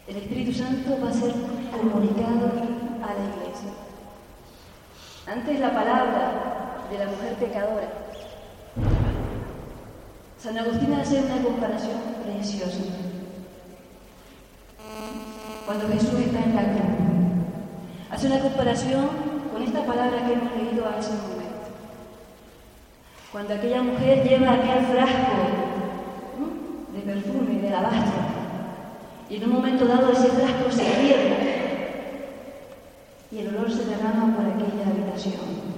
El 0.07 0.17
Espíritu 0.17 0.51
Santo 0.51 0.97
va 0.99 1.11
a 1.11 1.13
ser 1.13 1.31
comunicado 1.69 2.53
a 3.03 3.13
la 3.13 3.23
iglesia. 3.35 3.69
Antes 5.27 5.59
la 5.59 5.75
palabra 5.75 6.87
de 6.89 6.97
la 6.97 7.05
mujer 7.05 7.35
pecadora. 7.35 7.87
San 10.39 10.57
Agustín 10.57 10.91
hace 10.95 11.21
una 11.21 11.39
comparación 11.43 11.99
preciosa. 12.25 12.79
Cuando 15.67 15.87
Jesús 15.87 16.19
está 16.19 16.39
en 16.43 16.55
la 16.55 16.63
cruz, 16.63 17.00
hace 18.12 18.27
una 18.27 18.39
comparación 18.39 19.08
con 19.51 19.63
esta 19.63 19.86
palabra 19.86 20.25
que 20.27 20.34
hemos 20.34 20.56
leído 20.56 20.86
hace 20.88 21.12
un 21.12 21.22
momento. 21.22 21.41
Cuando 23.32 23.53
aquella 23.53 23.82
mujer 23.82 24.27
lleva 24.27 24.53
aquel 24.53 24.86
frasco 24.86 25.32
de 26.94 27.00
perfume, 27.00 27.62
de 27.62 27.68
alabastro, 27.70 28.22
y 29.30 29.38
en 29.38 29.44
un 29.46 29.51
momento 29.51 29.86
dado 29.86 30.12
ese 30.12 30.27
frasco 30.27 30.70
se 30.70 30.84
quiebra 30.84 31.38
y 33.32 33.38
el 33.39 33.48
olor 33.48 33.72
se 33.72 33.86
derrama 33.86 34.36
por 34.36 34.46
aquella 34.46 34.89
habitación. 34.89 35.72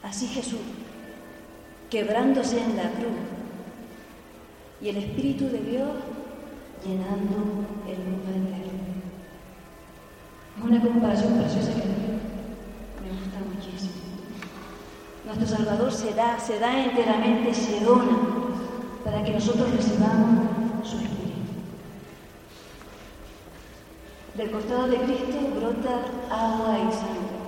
Así 0.00 0.28
Jesús, 0.28 0.60
quebrándose 1.90 2.60
en 2.60 2.76
la 2.76 2.90
cruz, 2.90 3.18
y 4.80 4.90
el 4.90 4.98
Espíritu 4.98 5.46
de 5.46 5.58
Dios 5.58 5.90
llenando 6.84 7.64
el 7.88 7.98
mundo 7.98 8.30
entero. 8.32 8.93
Una 10.62 10.80
comparación 10.80 11.34
preciosa 11.38 11.72
que 11.72 11.88
me 13.02 13.10
gusta 13.10 13.38
muchísimo. 13.52 13.92
Nuestro 15.24 15.46
Salvador 15.46 15.92
se 15.92 16.14
da, 16.14 16.38
se 16.38 16.58
da 16.58 16.84
enteramente, 16.84 17.52
se 17.52 17.80
dona 17.80 18.16
para 19.04 19.22
que 19.24 19.32
nosotros 19.32 19.70
recibamos 19.70 20.46
su 20.84 20.96
Espíritu. 20.96 21.24
Del 24.36 24.50
costado 24.50 24.88
de 24.88 24.96
Cristo 24.98 25.38
brota 25.56 26.00
agua 26.30 26.78
y 26.78 26.92
sangre. 26.92 27.44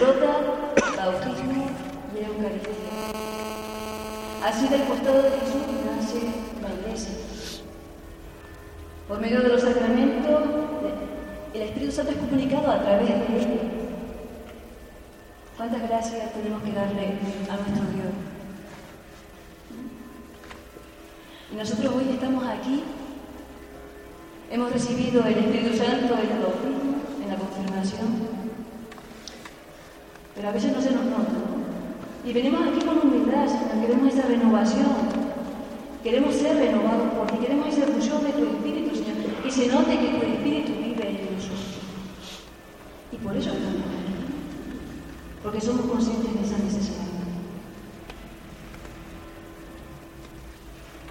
Brota 0.00 0.32
bautismo 0.96 1.70
y 2.14 2.24
Eucaristía. 2.24 2.74
Así 4.44 4.68
del 4.68 4.84
costado 4.84 5.22
de 5.22 5.30
Jesús 5.30 5.62
nace 5.84 6.20
la. 6.62 6.68
Por 9.08 9.20
medio 9.20 9.40
de 9.40 9.48
los 9.48 9.62
sacramentos, 9.62 10.67
el 11.54 11.62
Espíritu 11.62 11.92
Santo 11.92 12.12
es 12.12 12.18
comunicado 12.18 12.70
a 12.70 12.82
través 12.82 13.08
de 13.08 13.14
ellos. 13.14 13.62
¿Cuántas 15.56 15.82
gracias 15.88 16.32
tenemos 16.32 16.62
que 16.62 16.72
darle 16.72 17.18
a 17.50 17.56
nuestro 17.56 17.84
Dios? 17.92 18.12
Y 21.52 21.56
nosotros 21.56 21.94
hoy 21.96 22.10
estamos 22.12 22.44
aquí 22.46 22.84
Hemos 24.50 24.72
recibido 24.72 25.22
el 25.26 25.36
Espíritu 25.36 25.76
Santo 25.76 26.14
en 26.14 26.32
el 26.32 26.40
bautismo, 26.40 27.04
en 27.22 27.28
la 27.28 27.36
confirmación, 27.36 28.08
pero 30.34 30.48
a 30.48 30.52
veces 30.52 30.72
no 30.74 30.80
se 30.80 30.90
nos 30.90 31.04
nota. 31.04 31.36
Y 32.24 32.32
venimos 32.32 32.62
aquí 32.66 32.80
con 32.80 32.96
humildad, 32.96 33.46
Señor, 33.46 33.86
queremos 33.86 34.14
esa 34.14 34.26
renovación, 34.26 34.86
queremos 36.02 36.34
ser 36.34 36.56
renovados 36.56 37.12
por 37.12 37.26
ti, 37.26 37.44
queremos 37.44 37.68
esa 37.68 37.88
fusión 37.88 38.24
de 38.24 38.32
tu 38.32 38.44
Espíritu, 38.44 38.96
Señor, 38.96 39.16
que 39.44 39.50
se 39.50 39.66
note 39.66 39.98
que 39.98 40.18
tu 40.18 40.26
Espíritu. 40.26 40.77
Y 43.10 43.16
por 43.16 43.36
eso 43.36 43.50
estamos 43.50 43.80
aquí, 43.80 44.14
porque 45.42 45.60
somos 45.60 45.86
conscientes 45.86 46.34
de 46.34 46.46
esa 46.46 46.58
necesidad. 46.58 47.08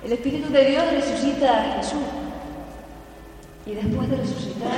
El 0.03 0.13
Espíritu 0.13 0.49
de 0.53 0.65
Dios 0.65 0.83
resucita 0.91 1.57
a 1.57 1.77
Jesús. 1.77 1.99
Y 3.65 3.73
después 3.73 4.09
de 4.09 4.15
resucitar, 4.15 4.71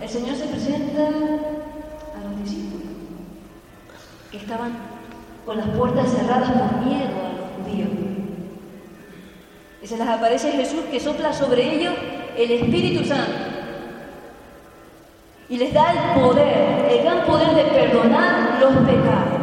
el 0.00 0.08
Señor 0.08 0.36
se 0.36 0.46
presenta 0.46 1.02
a 1.02 2.24
los 2.24 2.42
discípulos, 2.42 2.88
que 4.30 4.38
estaban 4.38 4.72
con 5.44 5.58
las 5.58 5.68
puertas 5.68 6.10
cerradas 6.10 6.52
por 6.52 6.86
miedo 6.86 7.04
a 7.04 7.32
los 7.32 7.68
judíos. 7.68 7.90
Y 9.82 9.86
se 9.86 9.98
les 9.98 10.08
aparece 10.08 10.52
Jesús 10.52 10.80
que 10.90 10.98
sopla 10.98 11.32
sobre 11.32 11.74
ellos 11.74 11.94
el 12.38 12.50
Espíritu 12.52 13.04
Santo. 13.04 13.53
Y 15.48 15.58
les 15.58 15.72
da 15.74 15.92
el 15.92 16.20
poder, 16.20 16.86
el 16.90 17.02
gran 17.02 17.26
poder 17.26 17.54
de 17.54 17.64
perdonar 17.64 18.58
los 18.60 18.72
pecados, 18.72 19.40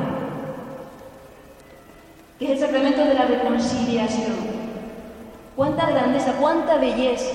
que 2.39 2.45
es 2.45 2.51
el 2.51 2.59
sacramento 2.59 3.05
de 3.05 3.13
la 3.13 3.25
reconciliación. 3.25 4.61
Cuánta 5.55 5.85
grandeza, 5.91 6.33
cuánta 6.39 6.77
belleza 6.77 7.31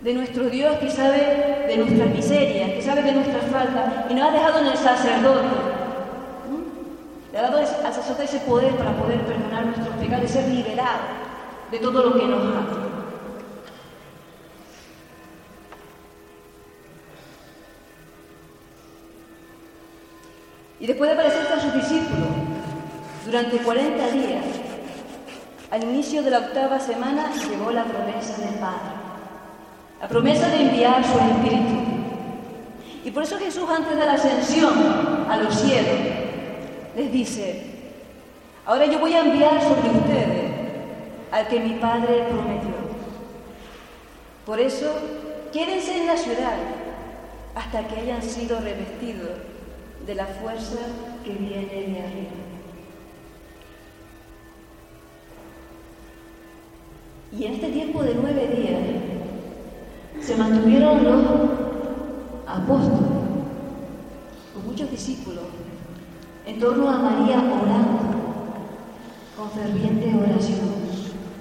de 0.00 0.14
nuestro 0.14 0.48
Dios 0.50 0.76
que 0.78 0.90
sabe 0.90 1.64
de 1.66 1.76
nuestras 1.76 2.08
miserias, 2.08 2.70
que 2.70 2.82
sabe 2.82 3.02
de 3.02 3.12
nuestras 3.12 3.44
faltas 3.44 4.10
y 4.10 4.14
nos 4.14 4.28
ha 4.28 4.32
dejado 4.32 4.60
en 4.60 4.66
el 4.66 4.76
sacerdote. 4.76 5.48
Le 7.32 7.38
ha 7.38 7.42
dado 7.42 7.58
al 7.58 7.66
sacerdote 7.66 8.24
ese 8.24 8.40
poder 8.40 8.74
para 8.74 8.92
poder 8.92 9.20
perdonar 9.20 9.66
nuestros 9.66 9.96
pecados 9.96 10.24
y 10.24 10.28
ser 10.32 10.48
liberado 10.48 11.00
de 11.70 11.78
todo 11.78 12.02
lo 12.02 12.18
que 12.18 12.26
nos 12.26 12.40
ata. 12.40 12.99
Y 20.80 20.86
después 20.86 21.10
de 21.10 21.14
aparecerse 21.14 21.52
a 21.52 21.60
sus 21.60 21.74
discípulos 21.74 22.28
durante 23.24 23.58
40 23.58 24.10
días, 24.10 24.44
al 25.70 25.84
inicio 25.84 26.22
de 26.22 26.30
la 26.30 26.38
octava 26.38 26.80
semana 26.80 27.30
llegó 27.48 27.70
la 27.70 27.84
promesa 27.84 28.36
del 28.38 28.54
Padre 28.54 29.00
la 30.00 30.08
promesa 30.08 30.48
de 30.48 30.62
enviar 30.62 31.04
su 31.04 31.18
Espíritu. 31.18 31.74
Y 33.04 33.10
por 33.10 33.22
eso 33.22 33.38
Jesús 33.38 33.68
antes 33.68 33.96
de 33.96 34.06
la 34.06 34.14
ascensión 34.14 35.26
a 35.28 35.36
los 35.36 35.54
cielos 35.54 35.98
les 36.96 37.12
dice, 37.12 37.66
ahora 38.64 38.86
yo 38.86 38.98
voy 38.98 39.12
a 39.14 39.20
enviar 39.20 39.62
sobre 39.62 39.90
ustedes 39.90 40.50
al 41.30 41.46
que 41.48 41.60
mi 41.60 41.74
Padre 41.74 42.24
prometió. 42.28 42.70
Por 44.46 44.58
eso, 44.58 44.90
quédense 45.52 45.98
en 45.98 46.06
la 46.06 46.16
ciudad 46.16 46.56
hasta 47.54 47.86
que 47.86 48.00
hayan 48.00 48.22
sido 48.22 48.58
revestidos 48.60 49.30
de 50.06 50.14
la 50.14 50.26
fuerza 50.26 50.78
que 51.24 51.32
viene 51.32 51.66
de 51.66 52.00
arriba. 52.00 52.30
Y 57.32 57.44
en 57.44 57.52
este 57.54 57.68
tiempo 57.70 58.02
de 58.02 58.14
nueve 58.14 58.48
días, 58.56 60.24
se 60.24 60.36
mantuvieron 60.36 61.04
los 61.04 61.24
apóstoles, 62.46 63.00
con 64.52 64.66
muchos 64.66 64.90
discípulos, 64.90 65.44
en 66.46 66.58
torno 66.58 66.90
a 66.90 66.98
María 66.98 67.38
orando 67.38 68.10
con 69.36 69.50
ferviente 69.52 70.12
oración 70.14 70.58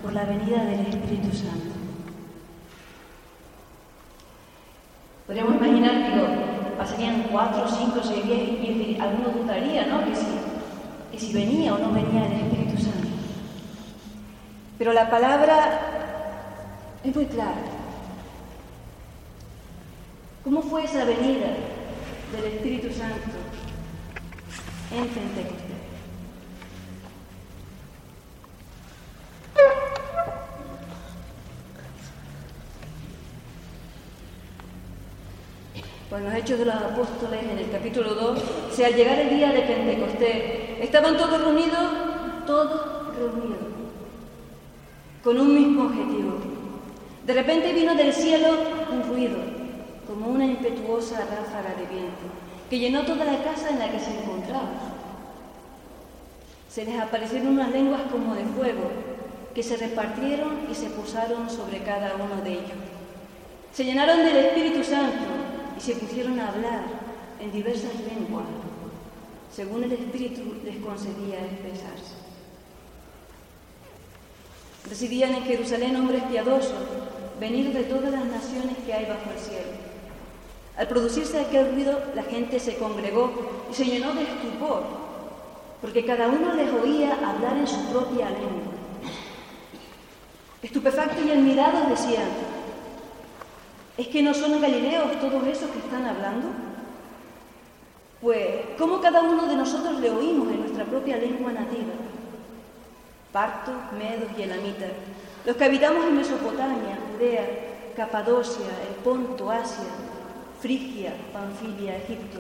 por 0.03 0.13
la 0.13 0.25
venida 0.25 0.63
del 0.65 0.81
Espíritu 0.81 1.35
Santo. 1.35 1.75
Podríamos 5.25 5.55
imaginar 5.55 6.13
que 6.13 6.48
pasarían 6.79 7.23
cuatro, 7.29 7.67
cinco, 7.67 7.99
seis 8.01 8.25
días 8.25 8.39
y 8.39 8.97
alguno 9.01 9.29
dudaría, 9.29 9.85
¿no? 9.87 10.05
Que 10.05 10.15
si, 10.15 10.25
que 11.11 11.19
si 11.19 11.33
venía 11.33 11.75
o 11.75 11.77
no 11.77 11.91
venía 11.91 12.25
el 12.25 12.31
Espíritu 12.31 12.81
Santo. 12.81 13.09
Pero 14.77 14.93
la 14.93 15.09
palabra 15.09 15.81
es 17.03 17.13
muy 17.13 17.25
clara. 17.25 17.61
¿Cómo 20.45 20.61
fue 20.61 20.85
esa 20.85 21.03
venida 21.03 21.47
del 22.31 22.45
Espíritu 22.53 22.93
Santo 22.93 23.37
en 24.95 25.07
Pentecostés? 25.09 25.68
Pues 36.09 36.23
los 36.23 36.33
Hechos 36.33 36.57
de 36.57 36.65
los 36.65 36.73
Apóstoles, 36.73 37.43
en 37.43 37.59
el 37.59 37.69
capítulo 37.69 38.15
2, 38.15 38.39
si 38.71 38.83
al 38.83 38.95
llegar 38.95 39.19
el 39.19 39.29
día 39.29 39.51
de 39.51 39.61
Pentecostés 39.61 40.79
estaban 40.81 41.15
todos 41.15 41.39
reunidos, 41.39 41.83
todos 42.47 43.15
reunidos, 43.15 43.59
con 45.23 45.39
un 45.39 45.53
mismo 45.53 45.83
objetivo. 45.83 46.33
De 47.27 47.33
repente 47.33 47.73
vino 47.73 47.93
del 47.93 48.11
cielo 48.11 48.47
un 48.91 49.03
ruido, 49.03 49.37
como 50.07 50.31
una 50.31 50.45
impetuosa 50.45 51.19
ráfaga 51.19 51.75
de 51.77 51.85
viento 51.85 52.25
que 52.71 52.79
llenó 52.79 53.03
toda 53.03 53.25
la 53.25 53.43
casa 53.43 53.69
en 53.69 53.77
la 53.77 53.91
que 53.91 53.99
se 53.99 54.11
encontraban. 54.19 54.79
Se 56.69 56.85
les 56.85 56.99
aparecieron 56.99 57.49
unas 57.49 57.71
lenguas 57.71 58.01
como 58.11 58.33
de 58.33 58.45
fuego 58.45 58.89
que 59.53 59.61
se 59.61 59.77
repartieron 59.77 60.67
y 60.71 60.73
se 60.73 60.89
posaron 60.89 61.49
sobre 61.51 61.83
cada 61.83 62.15
uno 62.15 62.41
de 62.43 62.53
ellos. 62.53 62.79
Se 63.73 63.85
llenaron 63.85 64.23
del 64.23 64.37
Espíritu 64.37 64.83
Santo 64.83 65.38
y 65.79 65.81
se 65.81 65.95
pusieron 65.95 66.37
a 66.39 66.49
hablar 66.49 66.83
en 67.39 67.51
diversas 67.53 67.95
lenguas, 67.95 68.45
según 69.55 69.83
el 69.83 69.93
Espíritu 69.93 70.41
les 70.65 70.75
concedía 70.77 71.45
expresarse. 71.45 72.15
Residían 74.89 75.35
en 75.35 75.43
Jerusalén 75.43 75.95
hombres 75.95 76.23
piadosos, 76.23 76.73
venidos 77.39 77.73
de 77.75 77.83
todas 77.83 78.11
las 78.11 78.25
naciones 78.25 78.77
que 78.85 78.93
hay 78.93 79.05
bajo 79.05 79.31
el 79.31 79.39
cielo. 79.39 79.71
Al 80.77 80.87
producirse 80.87 81.39
aquel 81.39 81.73
ruido, 81.73 81.97
la 82.13 82.23
gente 82.23 82.59
se 82.59 82.75
congregó 82.75 83.31
y 83.71 83.73
se 83.73 83.85
llenó 83.85 84.13
de 84.13 84.23
estupor, 84.23 84.83
porque 85.79 86.05
cada 86.05 86.27
uno 86.27 86.55
les 86.55 86.73
oía 86.73 87.13
hablar 87.13 87.55
en 87.57 87.67
su 87.67 87.85
propia 87.85 88.29
lengua. 88.29 88.73
Estupefactos 90.61 91.25
y 91.25 91.31
admirados 91.31 91.89
decían, 91.89 92.27
¿es 93.99 94.07
que 94.07 94.23
no 94.23 94.33
son 94.33 94.61
galileos 94.61 95.19
todos 95.19 95.45
esos 95.45 95.69
que 95.71 95.79
están 95.79 96.05
hablando? 96.05 96.47
Pues, 98.21 98.47
¿cómo 98.77 99.01
cada 99.01 99.21
uno 99.21 99.45
de 99.45 99.57
nosotros 99.57 99.99
le 99.99 100.09
oímos 100.09 100.47
en 100.47 100.61
nuestra 100.61 100.85
propia 100.85 101.17
lengua 101.17 101.51
nativa? 101.51 101.91
Partos, 103.33 103.75
medos 103.97 104.29
y 104.37 104.43
elamitas, 104.43 104.91
los 105.45 105.55
que 105.57 105.65
habitamos 105.65 106.05
en 106.05 106.15
Mesopotamia, 106.15 106.97
Judea, 107.11 107.45
Capadocia, 107.97 108.67
el 108.87 108.95
Ponto, 109.03 109.51
Asia, 109.51 109.91
Frigia, 110.61 111.13
Panfilia, 111.33 111.97
Egipto, 111.97 112.39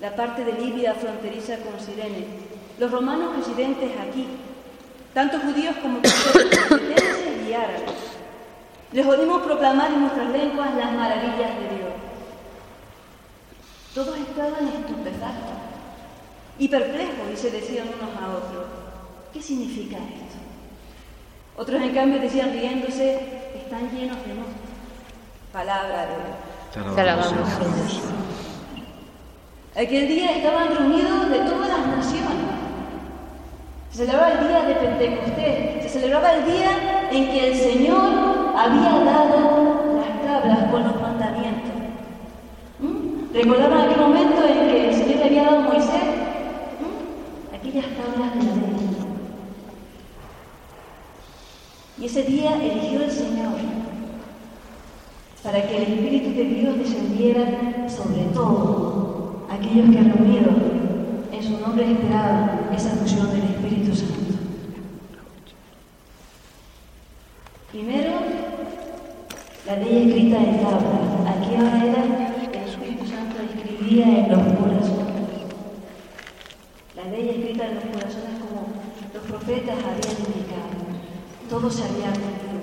la 0.00 0.14
parte 0.16 0.44
de 0.44 0.52
Libia 0.54 0.94
fronteriza 0.94 1.56
con 1.58 1.78
Sirene, 1.78 2.26
los 2.80 2.90
romanos 2.90 3.36
residentes 3.36 3.92
aquí, 4.00 4.26
tanto 5.14 5.38
judíos 5.38 5.76
como 5.80 6.00
cretenses 6.02 7.48
y 7.48 7.52
árabes. 7.52 8.13
Les 8.94 9.04
oímos 9.04 9.42
proclamar 9.42 9.90
en 9.90 10.02
nuestras 10.02 10.28
lenguas 10.28 10.72
las 10.76 10.92
maravillas 10.92 11.58
de 11.58 11.76
Dios. 11.76 11.94
Todos 13.92 14.16
estaban 14.16 14.68
estupefactos 14.68 15.58
y 16.60 16.68
perplejos 16.68 17.26
y 17.32 17.36
se 17.36 17.50
decían 17.50 17.88
unos 17.88 18.22
a 18.22 18.36
otros, 18.36 18.66
¿qué 19.32 19.42
significa 19.42 19.96
esto? 19.96 20.38
Otros 21.56 21.82
en 21.82 21.92
cambio 21.92 22.20
decían 22.20 22.52
riéndose, 22.52 23.50
están 23.56 23.90
llenos 23.90 24.16
de 24.24 24.34
monstruos. 24.34 24.70
Palabra 25.52 26.06
de 26.06 26.82
Dios. 26.82 26.94
Te 26.94 27.00
alabamos. 27.00 27.34
Aquel 29.74 30.06
día 30.06 30.36
estaban 30.36 30.68
reunidos 30.68 31.30
de 31.30 31.38
todas 31.40 31.68
las 31.68 31.86
naciones. 31.96 32.46
Se 33.90 33.98
celebraba 33.98 34.30
el 34.34 34.48
día 34.48 34.62
de 34.62 34.74
Pentecostés, 34.76 35.82
se 35.82 35.88
celebraba 35.88 36.32
el 36.34 36.44
día 36.44 37.08
en 37.10 37.30
que 37.32 37.48
el 37.48 37.56
Señor 37.56 38.43
había 38.56 39.04
dado 39.04 39.96
las 39.96 40.22
tablas 40.24 40.70
con 40.70 40.82
los 40.84 41.00
mandamientos. 41.00 41.72
¿Mm? 42.78 43.34
¿Recordaban 43.34 43.80
aquel 43.80 44.00
momento 44.00 44.44
en 44.46 44.68
que 44.68 44.88
el 44.88 44.94
Señor 44.94 45.16
le 45.16 45.24
había 45.24 45.44
dado 45.44 45.58
a 45.58 45.60
Moisés 45.62 46.04
¿Mm? 46.80 47.54
aquellas 47.54 47.86
tablas 47.86 48.34
de 48.34 48.42
la 48.42 48.54
ley? 48.54 48.74
Y 51.98 52.06
ese 52.06 52.22
día 52.24 52.56
eligió 52.62 53.02
el 53.02 53.10
Señor 53.10 53.52
para 55.42 55.62
que 55.62 55.76
el 55.76 55.82
Espíritu 55.82 56.30
de 56.30 56.44
Dios 56.44 56.78
descendiera 56.78 57.88
sobre 57.88 58.24
todo 58.32 59.46
aquellos 59.50 59.90
que 59.90 59.98
han 59.98 60.14
en 61.32 61.42
su 61.42 61.60
nombre 61.60 61.92
esperaban 61.92 62.70
esa 62.74 62.90
función 62.90 63.30
del 63.30 63.44
Espíritu 63.44 63.94
Santo. 63.94 64.33
La 69.74 69.80
ley 69.80 70.08
escrita 70.08 70.36
en 70.36 70.60
tabla. 70.62 71.34
Aquí 71.34 71.56
ahora 71.56 71.84
era 71.84 72.50
que 72.52 72.58
el 72.58 72.68
Espíritu 72.68 73.06
Santo 73.06 73.42
escribía 73.42 74.04
en 74.04 74.30
los 74.30 74.38
corazones. 74.38 75.14
La 76.94 77.04
ley 77.10 77.28
escrita 77.30 77.66
en 77.66 77.74
los 77.74 77.84
corazones 77.84 78.38
como 78.38 78.68
los 79.12 79.22
profetas 79.24 79.76
habían 79.78 80.16
indicado. 80.26 80.74
Todo 81.50 81.68
se 81.70 81.82
había 81.82 82.06
cumplido. 82.12 82.62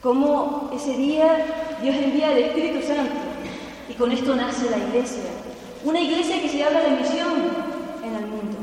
Como 0.00 0.70
ese 0.72 0.96
día 0.96 1.44
Dios 1.82 1.96
envía 1.96 2.30
el 2.30 2.44
Espíritu 2.44 2.86
Santo 2.86 3.14
y 3.88 3.94
con 3.94 4.12
esto 4.12 4.36
nace 4.36 4.70
la 4.70 4.78
iglesia. 4.78 5.24
Una 5.84 6.00
iglesia 6.00 6.40
que 6.40 6.48
se 6.48 6.62
habla 6.62 6.82
de 6.82 6.90
misión 6.90 7.32
en 8.04 8.14
el 8.14 8.26
mundo. 8.26 8.58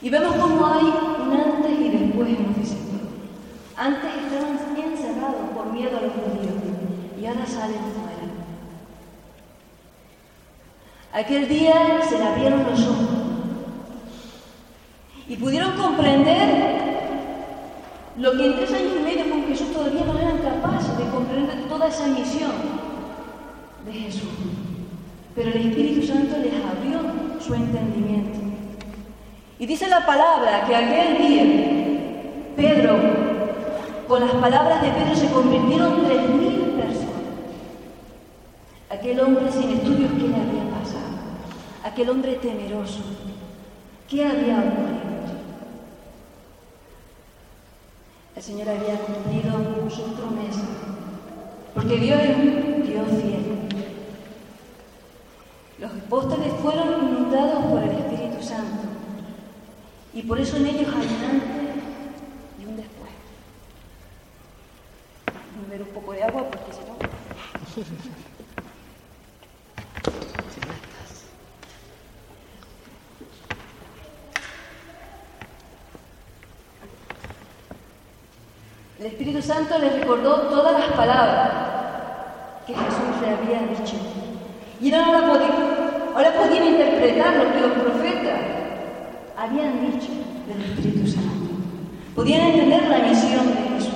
Y 0.00 0.10
vemos 0.10 0.36
cómo 0.36 0.64
hay 0.66 0.84
un 0.84 1.32
antes 1.32 1.80
y 1.80 1.88
después 1.88 2.28
en 2.28 2.46
los 2.46 2.56
discípulos. 2.56 2.93
Antes 3.76 4.10
estaban 4.14 4.58
encerrados 4.76 5.50
por 5.54 5.72
miedo 5.72 5.98
a 5.98 6.02
los 6.02 6.12
judíos 6.12 6.54
y 7.20 7.26
ahora 7.26 7.46
salen 7.46 7.80
fuera. 7.92 8.14
Aquel 11.12 11.48
día 11.48 12.00
se 12.08 12.18
le 12.18 12.24
abrieron 12.24 12.64
los 12.64 12.80
ojos 12.86 13.08
y 15.28 15.36
pudieron 15.36 15.72
comprender 15.72 16.84
lo 18.16 18.32
que 18.32 18.46
en 18.46 18.56
tres 18.56 18.72
años 18.72 18.92
y 18.96 19.02
medio 19.02 19.30
con 19.30 19.44
Jesús 19.44 19.72
todavía 19.72 20.04
no 20.04 20.18
eran 20.18 20.38
capaces 20.38 20.96
de 20.96 21.04
comprender 21.08 21.64
toda 21.68 21.88
esa 21.88 22.06
misión 22.06 22.52
de 23.84 23.92
Jesús. 23.92 24.30
Pero 25.34 25.50
el 25.50 25.68
Espíritu 25.68 26.06
Santo 26.06 26.36
les 26.38 26.52
abrió 26.54 27.00
su 27.40 27.54
entendimiento. 27.54 28.38
Y 29.58 29.66
dice 29.66 29.88
la 29.88 30.06
palabra 30.06 30.64
que 30.66 30.76
aquel 30.76 31.18
día 31.18 31.74
Pedro, 32.56 33.33
con 34.08 34.20
las 34.20 34.32
palabras 34.32 34.82
de 34.82 34.90
Pedro 34.90 35.14
se 35.14 35.30
convirtieron 35.30 36.04
tres 36.04 36.28
mil 36.30 36.60
personas. 36.72 37.14
Aquel 38.90 39.20
hombre 39.20 39.50
sin 39.50 39.70
estudios, 39.70 40.12
¿qué 40.12 40.28
le 40.28 40.36
había 40.36 40.70
pasado? 40.70 41.14
Aquel 41.84 42.10
hombre 42.10 42.34
temeroso, 42.34 43.00
¿qué 44.08 44.26
había 44.26 44.58
ocurrido? 44.58 45.14
El 48.36 48.42
Señor 48.42 48.68
había 48.68 48.98
cumplido 48.98 49.90
sus 49.90 50.12
promesas, 50.14 50.68
porque 51.72 51.96
Dios 51.96 52.20
es 52.20 52.36
un 52.36 52.82
Dios 52.82 53.08
fiel. 53.22 53.44
Los 55.78 55.90
apóstoles 55.90 56.52
fueron 56.62 57.08
inundados 57.08 57.64
por 57.66 57.82
el 57.82 57.90
Espíritu 57.90 58.42
Santo 58.42 58.88
y 60.12 60.22
por 60.22 60.40
eso 60.40 60.56
en 60.56 60.66
ellos 60.66 60.88
hay 60.88 61.06
un 61.06 61.24
antes 61.30 61.50
y 62.60 62.64
un 62.64 62.76
después. 62.76 63.10
Voy 65.26 65.64
a 65.64 65.68
beber 65.68 65.82
un 65.82 65.94
poco 65.94 66.12
de 66.12 66.22
agua 66.22 66.44
porque 66.50 66.72
si 66.72 66.80
no... 66.80 66.94
El 79.04 79.06
Espíritu 79.06 79.42
Santo 79.42 79.78
les 79.80 79.98
recordó 80.00 80.48
todas 80.48 80.78
las 80.78 80.96
palabras 80.96 81.50
que 82.66 82.72
Jesús 82.72 83.20
le 83.20 83.28
había 83.28 83.68
dicho. 83.68 83.96
Y 84.80 84.94
ahora 84.94 85.28
podían, 85.28 85.52
ahora 86.14 86.32
podían 86.32 86.66
interpretar 86.68 87.36
lo 87.36 87.52
que 87.52 87.60
los 87.60 87.72
profetas 87.72 88.40
habían 89.36 89.80
dicho 89.80 90.08
del 90.48 90.62
Espíritu 90.70 91.06
Santo. 91.06 91.50
Podían 92.14 92.46
entender 92.48 92.88
la 92.88 92.98
misión 93.00 93.46
de 93.46 93.74
Jesús. 93.74 93.94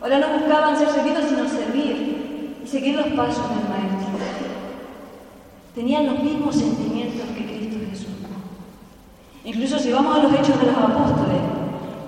Ahora 0.00 0.18
no 0.18 0.38
buscaban 0.38 0.78
ser 0.78 0.88
servidos, 0.88 1.24
sino 1.28 1.46
servir 1.46 2.56
y 2.64 2.66
seguir 2.66 2.96
los 2.96 3.08
pasos 3.08 3.48
del 3.50 3.68
Maestro. 3.68 4.00
Tenían 5.74 6.06
los 6.06 6.22
mismos 6.22 6.56
sentimientos 6.56 7.28
que 7.36 7.44
Cristo 7.44 7.76
Jesús. 7.90 8.08
Incluso 9.44 9.78
si 9.78 9.92
vamos 9.92 10.16
a 10.16 10.22
los 10.22 10.32
hechos 10.32 10.58
de 10.58 10.66
los 10.66 10.76
apóstoles, 10.76 11.40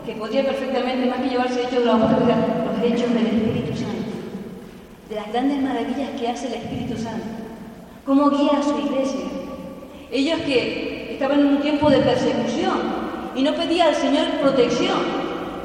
que 0.05 0.14
podría 0.14 0.44
perfectamente, 0.44 1.09
más 1.09 1.20
que 1.20 1.28
llevarse 1.28 1.61
hechos 1.62 1.78
de 1.78 1.85
los 1.85 1.94
apóstoles, 1.94 2.37
los 2.66 2.85
hechos 2.85 3.14
del 3.14 3.26
Espíritu 3.26 3.76
Santo, 3.78 4.11
de 5.09 5.14
las 5.14 5.33
grandes 5.33 5.62
maravillas 5.62 6.11
que 6.18 6.28
hace 6.28 6.48
el 6.48 6.55
Espíritu 6.55 7.00
Santo, 7.00 7.24
cómo 8.05 8.31
guía 8.31 8.59
a 8.59 8.62
su 8.62 8.78
iglesia. 8.78 9.26
Ellos 10.12 10.40
que 10.42 11.14
estaban 11.14 11.40
en 11.40 11.46
un 11.46 11.62
tiempo 11.62 11.88
de 11.88 12.01
persecución 12.01 12.79
y 13.35 13.42
no 13.42 13.55
pedía 13.55 13.87
al 13.87 13.94
Señor 13.94 14.27
protección, 14.42 14.98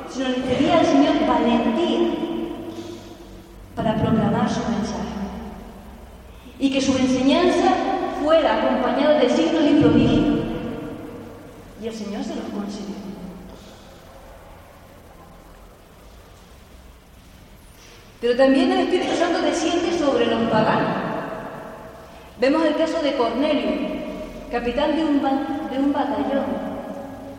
sino 0.09 0.29
le 0.29 0.35
pedía 0.35 0.79
al 0.79 0.85
Señor 0.85 1.15
valentía 1.27 1.99
para 3.75 3.95
proclamar 3.95 4.49
su 4.49 4.61
mensaje. 4.61 5.17
Y 6.59 6.71
que 6.71 6.81
su 6.81 6.97
enseñanza 6.97 7.73
fuera 8.23 8.55
acompañada 8.55 9.19
de 9.19 9.29
signos 9.29 9.63
y 9.69 9.81
prodigios. 9.81 10.39
Y 11.83 11.87
el 11.87 11.93
Señor 11.93 12.23
se 12.23 12.35
los 12.35 12.45
concedió. 12.45 12.95
Pero 18.21 18.35
también 18.35 18.71
el 18.71 18.79
Espíritu 18.79 19.13
Santo 19.15 19.41
desciende 19.41 19.99
sobre 19.99 20.25
los 20.25 20.49
paganos. 20.49 20.97
Vemos 22.39 22.65
el 22.65 22.75
caso 22.75 23.01
de 23.01 23.13
Cornelio, 23.13 23.96
capitán 24.51 24.95
de 24.95 25.03
un, 25.03 25.21
batallón, 25.93 26.45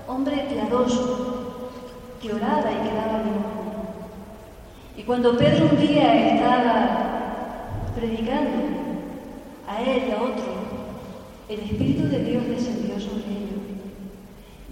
hombre 0.06 0.46
piadoso, 0.48 1.60
que 2.20 2.32
oraba 2.32 2.70
y 2.70 2.88
que 2.88 2.94
daba 2.94 3.22
limosna. 3.22 3.58
Y 4.96 5.02
cuando 5.02 5.36
Pedro 5.36 5.68
un 5.70 5.78
día 5.78 6.34
estaba 6.34 7.88
predicando 7.94 8.58
a 9.66 9.80
él 9.80 10.02
y 10.08 10.12
a 10.12 10.22
otro, 10.22 10.58
el 11.48 11.60
Espíritu 11.60 12.08
de 12.08 12.24
Dios 12.24 12.46
descendió 12.48 13.00
sobre 13.00 13.22
ellos. 13.22 13.58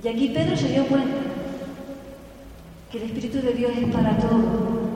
Y 0.05 0.09
aquí 0.09 0.29
Pedro 0.29 0.57
se 0.57 0.68
dio 0.68 0.87
cuenta 0.87 1.16
que 2.90 2.99
el 2.99 3.05
Espíritu 3.05 3.40
de 3.40 3.53
Dios 3.55 3.72
es 3.77 3.94
para 3.94 4.18
todos, 4.18 4.44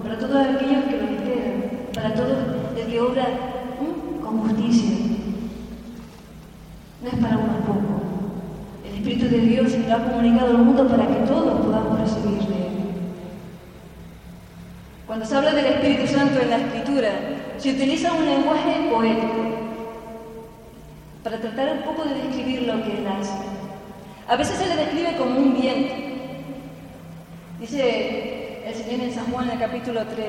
para 0.02 0.18
todos 0.18 0.36
aquellos 0.36 0.84
que 0.84 0.96
lo 0.96 1.04
esperan, 1.04 1.62
para 1.94 2.14
todo 2.14 2.36
el 2.76 2.86
que 2.86 3.00
obra 3.00 3.22
¿eh? 3.22 4.20
con 4.22 4.40
justicia. 4.40 5.09
No 7.02 7.08
es 7.08 7.14
para 7.14 7.38
unos 7.38 7.56
pocos. 7.66 8.02
El 8.84 8.94
Espíritu 8.96 9.28
de 9.28 9.40
Dios 9.40 9.72
lo 9.72 9.94
ha 9.94 10.04
comunicado 10.04 10.50
al 10.50 10.58
mundo 10.58 10.86
para 10.86 11.06
que 11.06 11.26
todos 11.26 11.60
podamos 11.64 12.00
recibir 12.00 12.40
de 12.40 12.54
Él. 12.54 12.72
Cuando 15.06 15.24
se 15.24 15.34
habla 15.34 15.52
del 15.52 15.66
Espíritu 15.66 16.06
Santo 16.06 16.40
en 16.40 16.50
la 16.50 16.58
Escritura, 16.58 17.10
se 17.56 17.72
utiliza 17.72 18.12
un 18.12 18.26
lenguaje 18.26 18.90
poético 18.90 19.44
para 21.24 21.38
tratar 21.38 21.72
un 21.72 21.82
poco 21.82 22.04
de 22.04 22.14
describir 22.14 22.62
lo 22.62 22.82
que 22.82 22.98
Él 22.98 23.06
hace. 23.06 23.32
A 24.28 24.36
veces 24.36 24.58
se 24.58 24.66
le 24.66 24.76
describe 24.76 25.16
como 25.16 25.38
un 25.38 25.60
viento. 25.60 25.94
Dice 27.58 28.62
el 28.66 28.74
Señor 28.74 29.00
en 29.00 29.14
San 29.14 29.24
Juan 29.26 29.46
en 29.46 29.52
el 29.52 29.58
capítulo 29.58 30.04
3, 30.06 30.26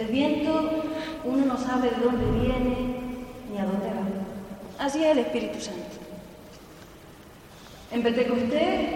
el 0.00 0.06
viento 0.06 0.84
uno 1.24 1.46
no 1.46 1.56
sabe 1.56 1.90
de 1.90 1.96
dónde 2.04 2.40
viene 2.40 2.76
ni 3.50 3.58
a 3.58 3.64
dónde 3.64 3.88
va. 3.88 4.84
Así 4.84 5.02
es 5.02 5.10
el 5.10 5.18
Espíritu 5.18 5.60
Santo. 5.60 5.99
En 7.92 8.04
Pentecostés 8.04 8.88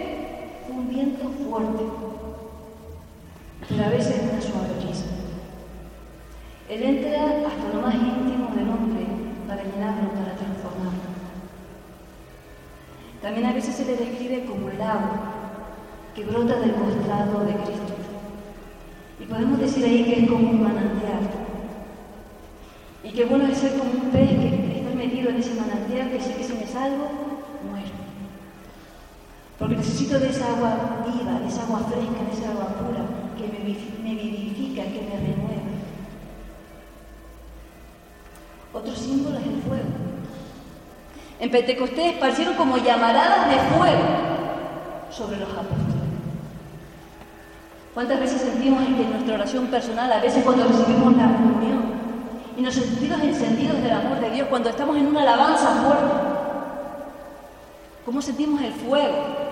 un 0.69 0.87
viento 0.89 1.29
fuerte, 1.29 1.83
pero 3.67 3.83
a 3.83 3.89
veces 3.89 4.21
una 4.23 4.41
suave 4.41 4.69
brisa. 4.81 5.03
Él 6.69 6.81
entra 6.81 7.25
hasta 7.45 7.73
lo 7.73 7.81
más 7.81 7.93
íntimo 7.93 8.55
del 8.55 8.69
hombre 8.69 9.05
para 9.49 9.63
llenarlo, 9.63 10.11
para 10.11 10.35
transformarlo. 10.37 11.11
También 13.21 13.47
a 13.47 13.53
veces 13.53 13.75
se 13.75 13.85
le 13.85 13.97
describe 13.97 14.45
como 14.45 14.69
el 14.69 14.81
agua 14.81 15.33
que 16.15 16.23
brota 16.23 16.57
del 16.61 16.75
costado 16.75 17.43
de 17.43 17.53
Cristo. 17.53 17.95
Y 19.19 19.25
podemos 19.25 19.59
decir 19.59 19.83
ahí 19.83 20.05
que 20.05 20.23
es 20.23 20.29
como 20.29 20.51
un 20.51 20.63
manantial. 20.63 21.19
Y 23.03 23.09
que 23.09 23.25
bueno 23.25 23.45
es 23.47 23.57
ser 23.57 23.77
como 23.77 23.91
un 23.91 24.11
pez 24.11 24.29
que 24.29 24.79
está 24.79 24.95
metido 24.95 25.31
en 25.31 25.35
ese 25.35 25.53
manantial 25.53 26.11
que 26.11 26.21
sé 26.21 26.33
que 26.35 26.43
si 26.45 26.53
me 26.53 26.65
salgo, 26.65 27.09
muero. 27.69 28.04
Porque 29.57 29.77
necesito 29.77 30.19
de 30.19 30.29
esa 30.29 30.47
agua 30.47 31.05
viva, 31.05 31.39
de 31.39 31.47
esa 31.47 31.63
agua 31.63 31.79
fresca, 31.89 32.23
de 32.23 32.33
esa 32.33 32.51
agua 32.51 32.75
pura, 32.75 33.05
que 33.37 33.47
me, 33.47 33.59
me 34.03 34.21
vivifica, 34.21 34.83
que 34.83 35.01
me 35.01 35.15
renueva. 35.15 35.55
Otro 38.73 38.93
símbolo 38.93 39.37
es 39.37 39.45
el 39.45 39.61
fuego. 39.61 39.85
En 41.39 41.51
Pentecostés 41.51 42.13
esparcieron 42.13 42.55
como 42.55 42.77
llamaradas 42.77 43.49
de 43.49 43.55
fuego 43.75 44.03
sobre 45.09 45.37
los 45.37 45.49
apóstoles. 45.49 46.05
¿Cuántas 47.93 48.19
veces 48.19 48.41
sentimos 48.41 48.83
que 48.83 49.03
en 49.03 49.09
nuestra 49.09 49.35
oración 49.35 49.67
personal, 49.67 50.11
a 50.11 50.19
veces 50.19 50.43
cuando 50.43 50.65
recibimos 50.65 51.15
la 51.15 51.31
comunión, 51.31 51.95
y 52.57 52.61
nos 52.61 52.73
sentimos 52.73 53.21
encendidos 53.21 53.81
del 53.81 53.91
amor 53.91 54.19
de 54.19 54.31
Dios, 54.31 54.47
cuando 54.49 54.69
estamos 54.69 54.97
en 54.97 55.07
una 55.07 55.21
alabanza 55.21 55.75
fuerte, 55.75 56.13
cómo 58.05 58.21
sentimos 58.21 58.61
el 58.61 58.73
fuego 58.73 59.44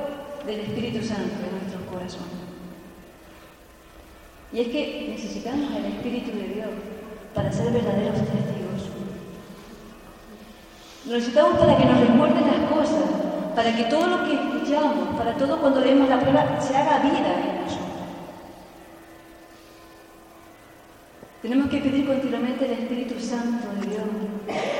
del 0.45 0.60
Espíritu 0.62 1.06
Santo 1.06 1.34
en 1.43 1.58
nuestros 1.58 1.84
corazones? 1.91 2.43
Y 4.51 4.60
es 4.60 4.67
que 4.67 5.08
necesitamos 5.10 5.75
el 5.75 5.86
Espíritu 5.86 6.32
de 6.38 6.53
Dios 6.53 6.69
para 7.34 7.51
ser 7.51 7.71
verdaderos 7.71 8.19
testigos. 8.19 8.63
Lo 11.08 11.13
necesitamos 11.13 11.58
para 11.58 11.77
que 11.77 11.86
nos 11.86 11.99
recuerden 11.99 12.47
las 12.47 12.71
cosas, 12.71 13.03
para 13.56 13.75
que 13.75 13.84
todo 13.86 14.08
lo 14.08 14.23
que 14.25 14.36
escuchamos, 14.36 15.17
para 15.17 15.36
todo 15.36 15.60
cuando 15.60 15.82
leemos 15.82 16.08
la 16.08 16.19
prueba, 16.19 16.62
se 16.62 16.77
haga 16.77 16.99
vida 16.99 17.17
en 17.17 17.63
nosotros. 17.63 17.84
Tenemos 21.41 21.69
que 21.69 21.79
pedir 21.79 22.06
continuamente 22.06 22.65
el 22.65 22.71
Espíritu 22.71 23.19
Santo 23.19 23.67
de 23.82 23.88
Dios, 23.88 24.06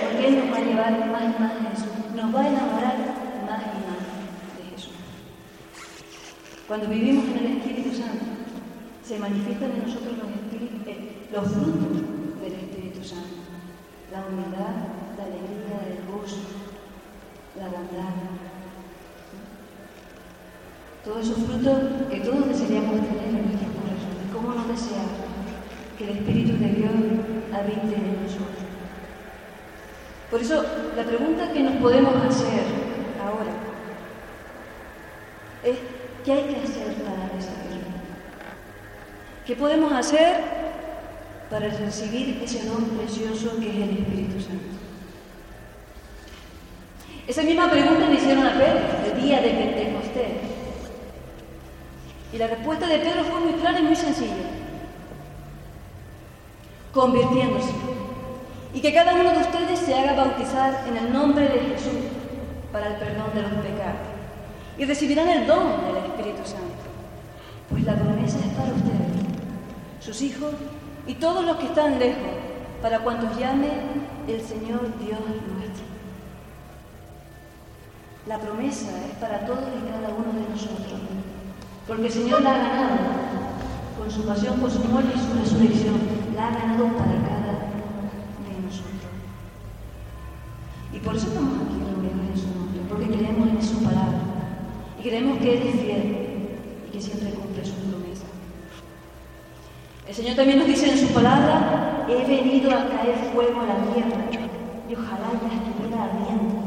porque 0.02 0.28
Él 0.28 0.40
nos 0.40 0.54
va 0.54 0.58
a 0.58 0.62
llevar 0.62 0.92
más 1.12 1.24
y 1.24 1.42
más 1.42 1.52
a 1.52 1.70
Jesús, 1.72 2.16
nos 2.16 2.34
va 2.34 2.42
a 2.42 2.48
enamorar 2.48 2.96
más 3.46 3.62
y 3.64 3.80
más. 3.84 4.13
Cuando 6.68 6.88
vivimos 6.88 7.26
en 7.26 7.38
el 7.38 7.58
Espíritu 7.58 7.96
Santo, 7.96 8.26
se 9.04 9.20
manifiestan 9.20 9.72
en 9.72 9.84
nosotros 9.84 10.14
los, 10.18 10.88
eh, 10.88 11.28
los 11.32 11.44
frutos 11.44 12.02
del 12.42 12.54
Espíritu 12.54 13.04
Santo, 13.04 13.44
la 14.12 14.26
humildad, 14.26 14.88
la 15.18 15.24
alegría, 15.24 15.84
el 15.92 16.08
gozo, 16.08 16.40
la 17.60 17.66
bondad. 17.66 18.16
Todos 21.04 21.28
esos 21.28 21.44
frutos 21.44 21.80
que 22.10 22.20
todos 22.22 22.48
desearíamos 22.48 23.02
tener 23.08 23.28
en 23.28 23.46
nuestros 23.46 23.72
corazones. 23.76 24.32
¿Cómo 24.34 24.54
no 24.54 24.68
desear? 24.68 25.34
que 25.98 26.06
el 26.06 26.18
Espíritu 26.18 26.58
de 26.58 26.70
Dios 26.70 26.92
habite 27.54 27.96
en 27.96 28.24
nosotros. 28.24 28.66
Por 30.32 30.42
eso, 30.42 30.66
la 30.96 31.04
pregunta 31.04 31.54
que 31.54 31.60
nos 31.60 31.76
podemos 31.76 32.16
hacer 32.16 32.64
ahora 33.22 33.73
¿qué 36.24 36.32
hay 36.32 36.44
que 36.44 36.62
hacer 36.62 36.94
para 37.04 37.30
recibirlo? 37.34 37.94
¿Qué 39.46 39.56
podemos 39.56 39.92
hacer 39.92 40.38
para 41.50 41.68
recibir 41.70 42.42
ese 42.44 42.66
don 42.66 42.84
precioso 42.86 43.60
que 43.60 43.70
es 43.70 43.76
el 43.76 43.98
Espíritu 44.00 44.40
Santo? 44.40 44.66
Esa 47.28 47.44
misma 47.44 47.70
pregunta 47.70 48.08
le 48.10 48.16
hicieron 48.16 48.46
a 48.46 48.54
Pedro 48.54 48.80
el 49.06 49.22
día 49.22 49.42
de 49.42 49.50
Pentecostés. 49.50 50.32
Y 52.34 52.38
la 52.38 52.48
respuesta 52.48 52.88
de 52.88 53.00
Pedro 53.00 53.24
fue 53.24 53.40
muy 53.40 53.54
clara 53.54 53.80
y 53.80 53.84
muy 53.84 53.96
sencilla 53.96 54.34
convirtiéndose. 56.94 57.74
Y 58.74 58.82
que 58.82 58.94
cada 58.94 59.14
uno 59.16 59.32
de 59.32 59.38
ustedes 59.40 59.80
se 59.80 59.94
haga 59.96 60.14
bautizar 60.14 60.86
en 60.88 60.98
el 60.98 61.12
nombre 61.12 61.48
de 61.48 61.60
Jesús 61.60 62.06
para 62.72 62.88
el 62.88 62.96
perdón 62.96 63.34
de 63.34 63.42
los 63.42 63.52
pecados. 63.52 64.13
Y 64.78 64.86
recibirán 64.86 65.30
el 65.30 65.48
don 65.48 65.64
del 65.86 65.98
Espíritu 66.06 66.46
Santo. 66.46 66.84
Pues 67.70 67.84
la 67.84 67.96
promesa 67.96 68.40
es 68.40 68.54
para 68.54 68.74
ustedes, 68.74 69.24
sus 70.00 70.22
hijos 70.22 70.54
y 71.08 71.16
todos 71.16 71.46
los 71.46 71.58
que 71.58 71.66
están 71.66 72.00
lejos, 72.00 72.22
para 72.82 73.00
cuantos 73.00 73.38
llame 73.38 73.70
el 74.28 74.42
Señor 74.42 74.82
Dios 75.00 75.20
nuestro. 75.20 75.86
La 78.28 78.38
promesa 78.38 78.90
es 79.06 79.18
para 79.20 79.46
todos 79.46 79.60
y 79.60 79.90
cada 79.90 80.14
uno 80.14 80.34
de 80.34 80.50
nosotros, 80.50 81.00
porque 81.88 82.06
el 82.08 82.12
Señor 82.12 82.42
la 82.42 82.56
ha 82.56 82.58
ganado 82.58 82.98
con 83.98 84.10
su 84.10 84.26
pasión, 84.26 84.60
con 84.60 84.72
su 84.72 84.80
muerte 84.80 85.14
y 85.16 85.20
su 85.20 85.34
resurrección 85.40 85.96
la 86.36 86.48
ha 86.48 86.52
ganado 86.52 86.88
para 86.98 87.14
cada 87.28 87.43
y 95.04 95.10
creemos 95.10 95.38
que 95.40 95.54
Él 95.54 95.68
es 95.68 95.82
fiel 95.82 96.16
y 96.88 96.92
que 96.92 97.02
siempre 97.02 97.32
cumple 97.32 97.66
sus 97.66 97.76
promesas. 97.76 98.28
El 100.08 100.16
Señor 100.16 100.36
también 100.36 100.60
nos 100.60 100.68
dice 100.68 100.90
en 100.90 100.98
su 100.98 101.08
palabra, 101.14 102.06
he 102.08 102.26
venido 102.26 102.72
a 102.72 102.88
caer 102.88 103.16
fuego 103.34 103.62
a 103.62 103.66
la 103.66 103.94
tierra 103.94 104.26
y 104.90 104.96
ojalá 104.96 105.32
ya 105.42 105.56
estuviera 105.58 106.04
ardiendo. 106.04 106.64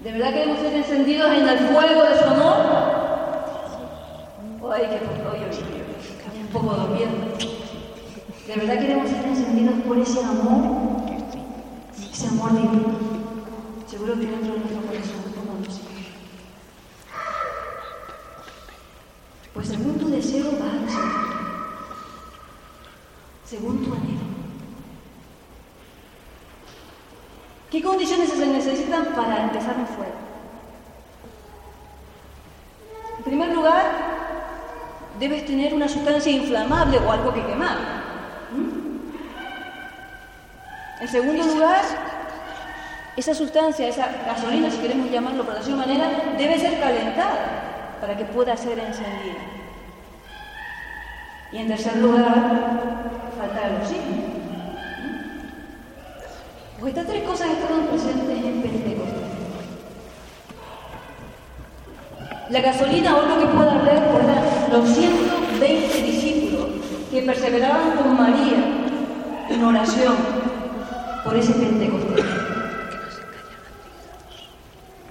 ¿De 0.00 0.12
verdad 0.12 0.32
queremos 0.32 0.58
ser 0.60 0.74
encendidos 0.74 1.30
en 1.32 1.48
el 1.48 1.58
fuego 1.58 2.02
de 2.04 2.16
su 2.16 2.24
amor? 2.24 3.00
ay, 4.72 4.82
que 4.82 5.26
hoy, 5.26 6.40
un 6.40 6.46
poco 6.52 6.74
durmiendo. 6.74 7.26
De 8.46 8.54
verdad 8.56 8.78
queremos 8.78 9.10
ser 9.10 9.24
encendidos 9.24 9.74
por 9.86 9.98
ese 9.98 10.20
amor, 10.20 10.99
amor 12.28 12.52
divino. 12.52 12.98
Seguro 13.86 14.14
que 14.14 14.26
dentro 14.26 14.52
de 14.52 14.60
nuestro 14.60 14.82
corazón 14.82 15.22
como 15.34 15.58
no 15.58 15.66
Pues 19.54 19.68
según 19.68 19.98
tu 19.98 20.08
deseo 20.10 20.52
vas 20.52 20.94
a. 20.94 21.30
Según 23.44 23.84
tu 23.84 23.92
anhelo. 23.92 24.30
¿Qué 27.70 27.82
condiciones 27.82 28.30
se 28.30 28.46
necesitan 28.46 29.06
para 29.14 29.44
empezar 29.44 29.76
un 29.76 29.86
fuego? 29.86 30.12
En 33.18 33.24
primer 33.24 33.54
lugar, 33.54 33.92
debes 35.20 35.46
tener 35.46 35.74
una 35.74 35.88
sustancia 35.88 36.32
inflamable 36.32 36.98
o 36.98 37.12
algo 37.12 37.32
que 37.32 37.44
quemar. 37.44 37.76
¿Mm? 38.56 38.80
En 41.00 41.08
segundo 41.08 41.44
lugar, 41.46 41.82
esa 43.16 43.34
sustancia, 43.34 43.88
esa 43.88 44.06
gasolina, 44.26 44.70
si 44.70 44.78
queremos 44.78 45.10
llamarlo 45.10 45.44
por 45.44 45.58
de 45.58 45.74
manera, 45.74 46.10
debe 46.36 46.58
ser 46.58 46.78
calentada 46.78 47.96
para 48.00 48.16
que 48.16 48.24
pueda 48.26 48.54
ser 48.56 48.78
encendida. 48.78 49.40
Y 51.52 51.58
en 51.58 51.68
tercer 51.68 51.96
lugar, 51.96 52.34
falta 53.38 53.66
el 53.66 53.76
oxígeno. 53.82 54.40
Pues 56.78 56.94
estas 56.94 57.06
tres 57.06 57.22
cosas 57.24 57.48
estaban 57.50 57.86
presentes 57.86 58.44
en 58.44 58.62
Pentecostés. 58.62 59.20
La 62.50 62.60
gasolina 62.60 63.16
o 63.16 63.26
lo 63.26 63.38
que 63.38 63.46
pueda 63.46 63.72
haber 63.72 64.00
los 64.70 64.88
120 64.88 66.02
discípulos 66.02 66.66
que 67.10 67.22
perseveraban 67.22 67.96
con 67.96 68.16
María 68.16 68.64
en 69.48 69.64
oración 69.64 70.39
por 71.30 71.38
ese 71.38 71.52
Pentecostés. 71.52 72.24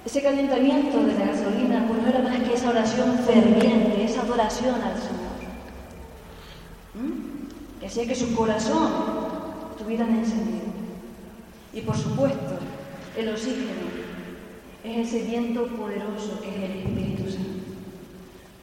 Ese 0.04 0.22
calentamiento 0.22 0.98
de 1.02 1.14
la 1.14 1.32
gasolina 1.32 1.86
pues 1.88 2.02
no 2.02 2.08
era 2.08 2.18
más 2.18 2.46
que 2.46 2.52
esa 2.52 2.68
oración 2.68 3.18
ferviente, 3.20 4.04
esa 4.04 4.20
adoración 4.20 4.74
al 4.74 4.98
Señor. 4.98 5.32
¿Mm? 6.92 7.80
Que 7.80 7.86
hacía 7.86 8.06
que 8.06 8.14
su 8.14 8.34
corazón 8.34 8.92
estuvieran 9.70 10.10
encendido. 10.10 10.66
Y 11.72 11.80
por 11.80 11.96
supuesto, 11.96 12.58
el 13.16 13.28
oxígeno 13.30 13.88
es 14.84 15.08
ese 15.08 15.24
viento 15.24 15.68
poderoso 15.68 16.38
que 16.42 16.50
es 16.50 16.70
el 16.70 16.78
Espíritu 16.80 17.30
Santo. 17.30 17.64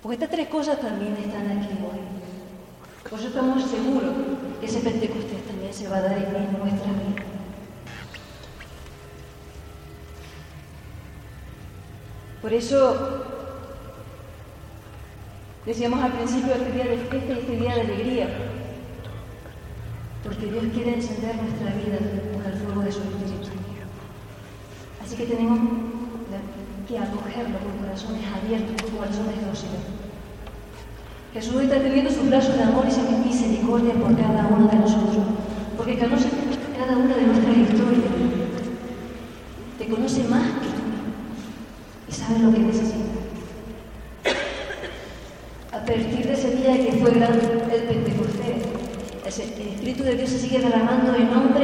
Porque 0.03 0.13
estas 0.13 0.29
tres 0.29 0.47
cosas 0.49 0.79
también 0.79 1.13
están 1.13 1.57
aquí 1.57 1.73
hoy. 1.81 3.09
Por 3.09 3.17
eso 3.17 3.29
estamos 3.29 3.63
seguros 3.63 4.13
que 4.59 4.65
ese 4.67 4.79
Pentecostés 4.81 5.41
también 5.47 5.73
se 5.73 5.87
va 5.87 5.97
a 5.97 6.01
dar 6.01 6.17
en 6.19 6.59
nuestra 6.59 6.91
vida. 6.91 7.26
Por 12.47 12.53
eso 12.53 12.95
decíamos 15.65 16.01
al 16.01 16.13
principio 16.13 16.53
este 16.53 16.71
día 16.71 16.85
de 16.85 16.97
fiesta 16.99 17.33
y 17.33 17.39
este 17.39 17.55
día 17.57 17.75
de 17.75 17.81
alegría, 17.81 18.29
porque 20.23 20.45
Dios 20.45 20.63
quiere 20.73 20.95
encender 20.95 21.35
nuestra 21.35 21.75
vida 21.75 21.97
con 21.99 22.45
el 22.45 22.57
fuego 22.57 22.81
de 22.83 22.91
su 22.93 22.99
Espíritu. 22.99 23.51
Así 25.03 25.17
que 25.17 25.25
tenemos 25.25 25.59
que 26.87 26.97
acogerlo 26.97 27.59
con 27.59 27.83
corazones 27.83 28.23
abiertos, 28.31 28.81
con 28.81 28.95
corazones 28.95 29.45
dóciles. 29.45 29.83
Jesús 31.33 31.63
está 31.63 31.79
teniendo 31.79 32.11
sus 32.11 32.29
brazos 32.29 32.55
de 32.55 32.63
amor 32.63 32.85
y 32.87 33.27
misericordia 33.27 33.93
por 33.95 34.15
cada 34.15 34.47
uno 34.47 34.69
de 34.69 34.77
nosotros, 34.77 35.17
porque 35.75 35.99
conoce 35.99 36.29
cada 36.79 36.95
una 36.95 37.13
de 37.13 37.27
nuestras 37.27 37.57
historias, 37.57 38.07
te 39.77 39.89
conoce 39.89 40.23
más 40.29 40.56
lo 42.35 42.51
que. 42.51 42.59
A 45.71 45.85
partir 45.85 46.27
de 46.27 46.33
ese 46.33 46.55
día 46.55 46.75
que 46.75 46.91
fue 46.99 47.11
el 47.11 47.83
Pentecostés, 47.83 48.63
el 49.25 49.67
Espíritu 49.67 50.03
de 50.03 50.15
Dios 50.15 50.29
se 50.29 50.39
sigue 50.39 50.59
derramando 50.59 51.15
en 51.15 51.29
hombres 51.33 51.56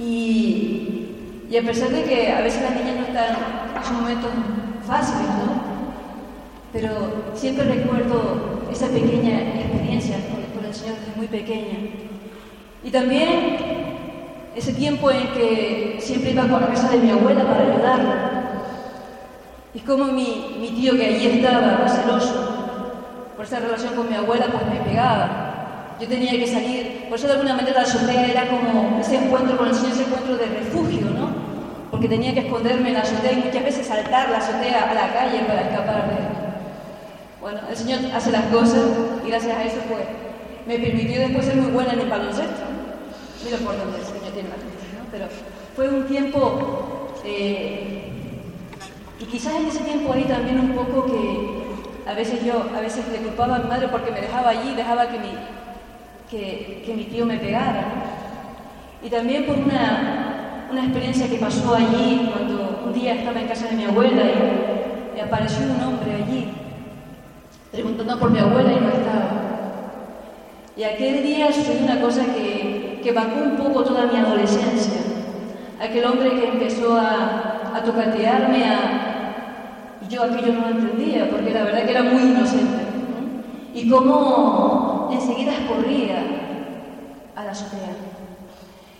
Y, 0.00 1.56
a 1.56 1.66
pesar 1.66 1.90
de 1.90 2.04
que 2.04 2.32
a 2.32 2.40
veces 2.40 2.62
las 2.62 2.74
niñas 2.74 2.96
no 2.96 3.06
están 3.06 3.36
son 3.86 4.00
momentos 4.00 4.30
fáciles, 4.86 5.28
¿no? 5.28 5.60
Pero 6.72 7.32
siempre 7.34 7.64
recuerdo 7.64 8.62
esa 8.72 8.88
pequeña 8.88 9.40
experiencia 9.60 10.16
con, 10.30 10.64
el 10.64 10.74
Señor 10.74 10.96
desde 11.00 11.16
muy 11.16 11.26
pequeña. 11.26 11.78
Y 12.82 12.90
también 12.90 13.56
ese 14.56 14.72
tiempo 14.72 15.10
en 15.10 15.28
que 15.32 15.98
siempre 16.00 16.30
iba 16.30 16.44
a 16.44 16.46
la 16.46 16.68
casa 16.68 16.90
de 16.90 16.98
mi 16.98 17.10
abuela 17.10 17.44
para 17.44 17.72
ayudarla. 17.72 18.30
Y 19.74 19.80
como 19.80 20.06
mi, 20.06 20.56
mi 20.60 20.70
tío 20.70 20.96
que 20.96 21.06
allí 21.06 21.26
estaba, 21.26 21.86
celoso 21.88 22.50
por 23.36 23.44
esa 23.44 23.60
relación 23.60 23.94
con 23.94 24.08
mi 24.08 24.16
abuela, 24.16 24.46
pues 24.46 24.66
me 24.66 24.80
pegaba. 24.88 25.96
Yo 26.00 26.08
tenía 26.08 26.32
que 26.32 26.46
salir, 26.46 26.79
por 27.10 27.18
eso 27.18 27.26
de 27.26 27.32
alguna 27.34 27.54
manera 27.54 27.82
la 27.82 27.82
azotea 27.82 28.24
era 28.24 28.48
como 28.48 29.00
ese 29.00 29.16
encuentro 29.16 29.58
con 29.58 29.66
el 29.66 29.74
Señor, 29.74 29.92
ese 29.92 30.04
encuentro 30.04 30.36
de 30.36 30.46
refugio, 30.46 31.10
¿no? 31.10 31.50
porque 31.90 32.06
tenía 32.06 32.32
que 32.32 32.40
esconderme 32.40 32.88
en 32.88 32.94
la 32.94 33.00
azotea 33.00 33.32
y 33.32 33.42
muchas 33.44 33.64
veces 33.64 33.86
saltar 33.86 34.30
la 34.30 34.38
azotea 34.38 34.90
a 34.90 34.94
la 34.94 35.12
calle 35.12 35.40
para 35.40 35.62
escapar 35.62 36.08
de 36.08 36.14
él. 36.14 36.28
Bueno, 37.40 37.60
el 37.68 37.76
Señor 37.76 37.98
hace 38.14 38.30
las 38.30 38.44
cosas 38.44 38.82
y 39.26 39.28
gracias 39.28 39.56
a 39.56 39.64
eso 39.64 39.78
pues 39.88 40.02
me 40.66 40.78
permitió 40.78 41.20
después 41.20 41.46
ser 41.46 41.56
muy 41.56 41.72
buena 41.72 41.92
en 41.92 42.00
el 42.00 42.08
baloncesto. 42.08 42.62
Mira 43.44 43.58
por 43.58 43.76
dónde 43.76 43.98
el 43.98 44.04
Señor 44.04 44.32
tiene 44.32 44.48
la 44.50 44.56
¿no? 44.56 45.10
Pero 45.10 45.26
fue 45.74 45.88
un 45.88 46.06
tiempo, 46.06 47.12
eh, 47.24 48.08
y 49.18 49.24
quizás 49.24 49.56
en 49.56 49.66
ese 49.66 49.80
tiempo 49.80 50.12
ahí 50.12 50.24
también 50.24 50.60
un 50.60 50.72
poco 50.72 51.06
que 51.06 52.08
a 52.08 52.14
veces 52.14 52.44
yo, 52.44 52.66
a 52.76 52.80
veces 52.80 53.04
le 53.10 53.18
culpaba 53.18 53.56
a 53.56 53.58
mi 53.58 53.68
madre 53.68 53.88
porque 53.88 54.12
me 54.12 54.20
dejaba 54.20 54.50
allí, 54.50 54.74
dejaba 54.74 55.08
que 55.08 55.18
mi, 55.18 55.32
que, 56.30 56.82
que 56.84 56.94
mi 56.94 57.04
tío 57.04 57.26
me 57.26 57.38
pegara, 57.38 57.82
¿no? 57.82 59.06
Y 59.06 59.10
también 59.10 59.46
por 59.46 59.56
una 59.58 60.30
una 60.70 60.84
experiencia 60.84 61.28
que 61.28 61.36
pasó 61.36 61.74
allí 61.74 62.30
cuando 62.32 62.82
un 62.86 62.92
día 62.92 63.14
estaba 63.14 63.40
en 63.40 63.48
casa 63.48 63.66
de 63.68 63.76
mi 63.76 63.84
abuela 63.84 64.22
y, 64.22 65.20
apareció 65.20 65.66
un 65.66 65.82
hombre 65.82 66.14
allí 66.14 66.48
preguntando 67.70 68.18
por 68.18 68.30
mi 68.30 68.38
abuela 68.38 68.72
y 68.72 68.80
no 68.80 68.88
estaba. 68.88 69.30
Y 70.74 70.82
aquel 70.82 71.22
día 71.22 71.52
sucedió 71.52 71.84
una 71.84 72.00
cosa 72.00 72.24
que, 72.24 73.00
que 73.02 73.12
bajó 73.12 73.42
un 73.42 73.56
poco 73.56 73.84
toda 73.84 74.06
mi 74.06 74.18
adolescencia. 74.18 74.98
Aquel 75.78 76.06
hombre 76.06 76.30
que 76.30 76.48
empezó 76.48 76.96
a, 76.96 77.70
a 77.74 77.82
tocatearme, 77.84 78.64
a, 78.64 80.06
yo 80.08 80.22
aquello 80.22 80.54
no 80.54 80.60
lo 80.60 80.68
entendía, 80.68 81.28
porque 81.30 81.52
la 81.52 81.64
verdad 81.64 81.84
que 81.84 81.90
era 81.90 82.02
muy 82.02 82.22
inocente. 82.22 82.82
Y 83.74 83.90
cómo 83.90 84.89
enseguida 85.12 85.52
corría 85.68 86.22
a 87.36 87.44
la 87.44 87.50
azotea. 87.50 87.94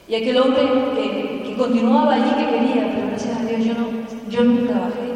Y 0.09 0.15
aquel 0.17 0.39
hombre 0.39 0.63
que, 1.45 1.55
continuaba 1.57 2.15
allí, 2.15 2.31
que 2.31 2.51
quería, 2.51 2.91
pero 2.93 3.09
gracias 3.09 3.37
a 3.37 3.45
Dios 3.45 3.65
yo, 3.65 3.75
no, 3.75 3.87
yo 4.29 4.45
nunca 4.45 4.73
bajé. 4.73 5.11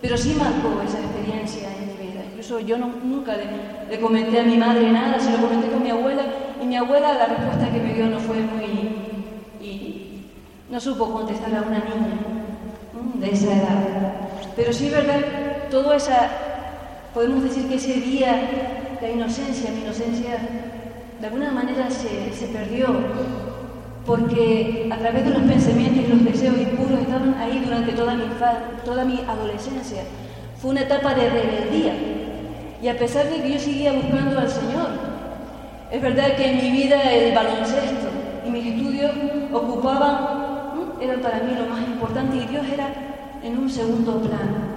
Pero 0.00 0.16
sí 0.16 0.36
marcó 0.38 0.80
esa 0.86 1.00
experiencia 1.00 1.68
en 1.76 1.88
mi 1.88 2.06
vida. 2.06 2.22
Incluso 2.30 2.60
yo 2.60 2.78
nunca 2.78 3.34
le, 3.36 4.00
comenté 4.00 4.40
a 4.40 4.44
mi 4.44 4.56
madre 4.56 4.92
nada, 4.92 5.18
se 5.18 5.32
lo 5.32 5.38
comenté 5.38 5.68
con 5.68 5.82
mi 5.82 5.90
abuela, 5.90 6.22
y 6.62 6.66
mi 6.66 6.76
abuela 6.76 7.14
la 7.14 7.26
respuesta 7.26 7.70
que 7.72 7.80
me 7.80 7.94
dio 7.94 8.06
no 8.06 8.20
fue 8.20 8.36
muy... 8.36 8.64
y 9.60 10.26
no 10.70 10.78
supo 10.78 11.12
contestar 11.12 11.54
a 11.56 11.62
una 11.62 11.78
niña 11.78 12.30
de 13.14 13.30
esa 13.30 13.52
edad. 13.52 14.12
Pero 14.54 14.72
sí, 14.72 14.88
¿verdad? 14.88 15.20
Todo 15.70 15.94
esa... 15.94 16.30
podemos 17.12 17.42
decir 17.42 17.68
que 17.68 17.74
ese 17.74 17.94
día, 17.94 18.40
la 19.00 19.10
inocencia, 19.10 19.70
mi 19.70 19.80
inocencia, 19.80 20.38
de 21.20 21.26
alguna 21.26 21.50
manera 21.50 21.90
se, 21.90 22.32
se 22.32 22.46
perdió 22.48 22.86
porque 24.06 24.88
a 24.90 24.96
través 24.96 25.24
de 25.24 25.30
los 25.30 25.42
pensamientos 25.42 26.04
y 26.04 26.08
los 26.08 26.24
deseos 26.24 26.56
impuros 26.58 27.00
estaban 27.00 27.34
ahí 27.34 27.62
durante 27.64 27.92
toda 27.92 28.14
mi, 28.14 28.24
toda 28.84 29.04
mi 29.04 29.20
adolescencia. 29.20 30.02
Fue 30.60 30.70
una 30.70 30.82
etapa 30.82 31.14
de 31.14 31.30
rebeldía. 31.30 31.94
Y 32.82 32.88
a 32.88 32.98
pesar 32.98 33.28
de 33.28 33.42
que 33.42 33.52
yo 33.52 33.58
seguía 33.58 33.92
buscando 33.92 34.38
al 34.38 34.48
Señor, 34.48 34.88
es 35.90 36.00
verdad 36.00 36.34
que 36.36 36.50
en 36.50 36.56
mi 36.56 36.70
vida 36.70 37.12
el 37.12 37.34
baloncesto 37.34 38.08
y 38.46 38.50
mis 38.50 38.66
estudios 38.66 39.12
ocupaban, 39.52 40.18
eran 41.00 41.20
para 41.20 41.40
mí 41.40 41.52
lo 41.58 41.66
más 41.66 41.80
importante 41.86 42.36
y 42.36 42.46
Dios 42.46 42.66
era 42.72 42.88
en 43.42 43.58
un 43.58 43.68
segundo 43.68 44.20
plano. 44.20 44.70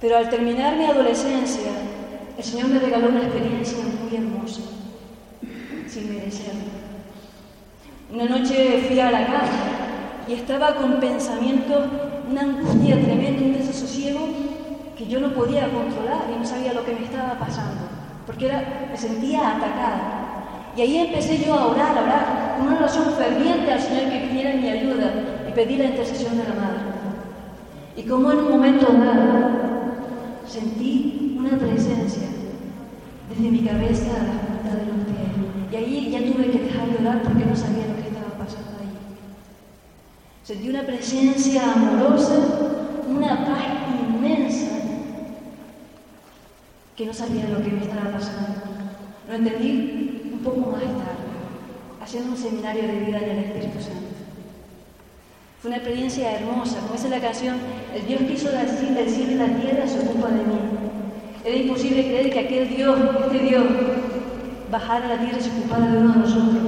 Pero 0.00 0.16
al 0.16 0.28
terminar 0.28 0.76
mi 0.76 0.84
adolescencia, 0.84 1.70
el 2.42 2.48
Señor 2.48 2.70
me 2.70 2.80
regaló 2.80 3.08
una 3.08 3.22
experiencia 3.22 3.78
muy 4.02 4.16
hermosa, 4.16 4.62
sin 5.86 6.12
merecerlo. 6.12 6.72
Una 8.12 8.24
noche 8.24 8.84
fui 8.88 8.98
a 8.98 9.12
la 9.12 9.26
casa 9.26 9.62
y 10.26 10.32
estaba 10.32 10.74
con 10.74 10.98
pensamientos, 10.98 11.84
una 12.28 12.40
angustia 12.40 13.00
tremenda, 13.00 13.42
un 13.42 13.52
desasosiego 13.52 14.26
que 14.98 15.06
yo 15.06 15.20
no 15.20 15.32
podía 15.32 15.70
controlar 15.70 16.22
y 16.34 16.40
no 16.40 16.44
sabía 16.44 16.72
lo 16.72 16.84
que 16.84 16.94
me 16.94 17.04
estaba 17.04 17.38
pasando, 17.38 17.82
porque 18.26 18.50
me 18.90 18.96
sentía 18.96 19.56
atacada. 19.56 20.72
Y 20.76 20.80
ahí 20.80 20.98
empecé 20.98 21.38
yo 21.46 21.54
a 21.54 21.66
orar, 21.68 21.96
a 21.96 22.02
orar, 22.02 22.56
con 22.56 22.66
una 22.66 22.78
oración 22.78 23.04
ferviente 23.16 23.70
al 23.70 23.80
Señor 23.80 24.10
que 24.10 24.26
pidiera 24.26 24.54
mi 24.54 24.68
ayuda 24.68 25.12
y 25.48 25.52
pedí 25.52 25.76
la 25.76 25.84
intercesión 25.84 26.36
de 26.36 26.42
la 26.42 26.54
Madre. 26.54 26.80
Y 27.96 28.02
como 28.02 28.32
en 28.32 28.38
un 28.38 28.50
momento 28.50 28.86
dado 28.86 29.50
sentí 30.44 31.36
una 31.38 31.56
presencia 31.56 32.31
desde 33.34 33.50
mi 33.50 33.60
cabeza 33.60 34.10
a 34.14 34.24
la 34.24 34.40
punta 34.40 34.76
de 34.76 34.86
los 34.86 35.04
pies. 35.06 35.72
Y 35.72 35.76
ahí 35.76 36.10
ya 36.10 36.18
tuve 36.18 36.50
que 36.50 36.64
dejar 36.64 36.88
de 36.88 36.98
orar 36.98 37.22
porque 37.22 37.46
no 37.46 37.56
sabía 37.56 37.86
lo 37.86 37.96
que 37.96 38.02
Sentí 40.44 40.68
una 40.68 40.82
presencia 40.82 41.72
amorosa, 41.72 42.34
una 43.08 43.46
paz 43.46 43.62
inmensa, 44.02 44.72
que 46.96 47.06
no 47.06 47.14
sabía 47.14 47.48
lo 47.48 47.62
que 47.62 47.70
me 47.70 47.82
estaba 47.82 48.10
pasando. 48.10 48.60
Lo 49.28 49.34
entendí 49.34 50.30
un 50.32 50.40
poco 50.40 50.72
más 50.72 50.80
tarde, 50.80 51.30
haciendo 52.02 52.32
un 52.32 52.36
seminario 52.36 52.82
de 52.82 53.00
vida 53.04 53.18
en 53.18 53.30
el 53.30 53.44
Espíritu 53.44 53.80
Santo. 53.80 54.08
Fue 55.60 55.68
una 55.68 55.76
experiencia 55.76 56.32
hermosa, 56.32 56.80
como 56.80 56.94
dice 56.94 57.08
la 57.08 57.20
canción, 57.20 57.56
el 57.94 58.04
Dios 58.04 58.22
que 58.22 58.32
hizo 58.32 58.50
del 58.50 59.08
cielo 59.08 59.30
y 59.30 59.34
la 59.36 59.46
tierra 59.46 59.86
se 59.86 60.00
ocupa 60.00 60.26
de 60.26 60.42
mí. 60.42 60.91
Era 61.44 61.56
imposible 61.56 62.04
creer 62.04 62.30
que 62.30 62.38
aquel 62.38 62.68
Dios, 62.68 62.98
este 63.24 63.38
Dios, 63.44 63.64
bajara 64.70 65.06
a 65.06 65.08
la 65.08 65.18
tierra 65.18 65.38
y 65.38 65.42
se 65.42 65.50
ocupara 65.50 65.86
de 65.88 65.98
uno 65.98 66.12
de 66.12 66.18
nosotros, 66.20 66.62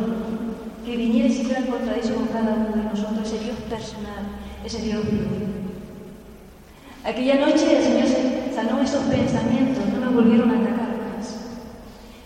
que 0.85 0.97
viniera 0.97 1.29
y 1.29 1.33
se 1.33 1.43
hiciera 1.43 1.63
contradicho 1.63 2.17
con 2.17 2.27
cada 2.27 2.55
uno 2.55 2.77
de 2.77 2.91
nosotros, 2.91 3.21
ese 3.25 3.45
Dios 3.45 3.57
personal, 3.71 4.25
ese 4.65 4.83
Dios. 4.83 5.03
Aquella 7.05 7.37
noche 7.37 7.77
el 7.77 7.83
Señor 7.83 8.09
sanó 8.55 8.81
esos 8.81 9.05
pensamientos, 9.05 9.85
no 9.93 10.11
me 10.11 10.17
volvieron 10.17 10.51
a 10.51 10.55
atacar 10.55 10.89
más. 11.17 11.37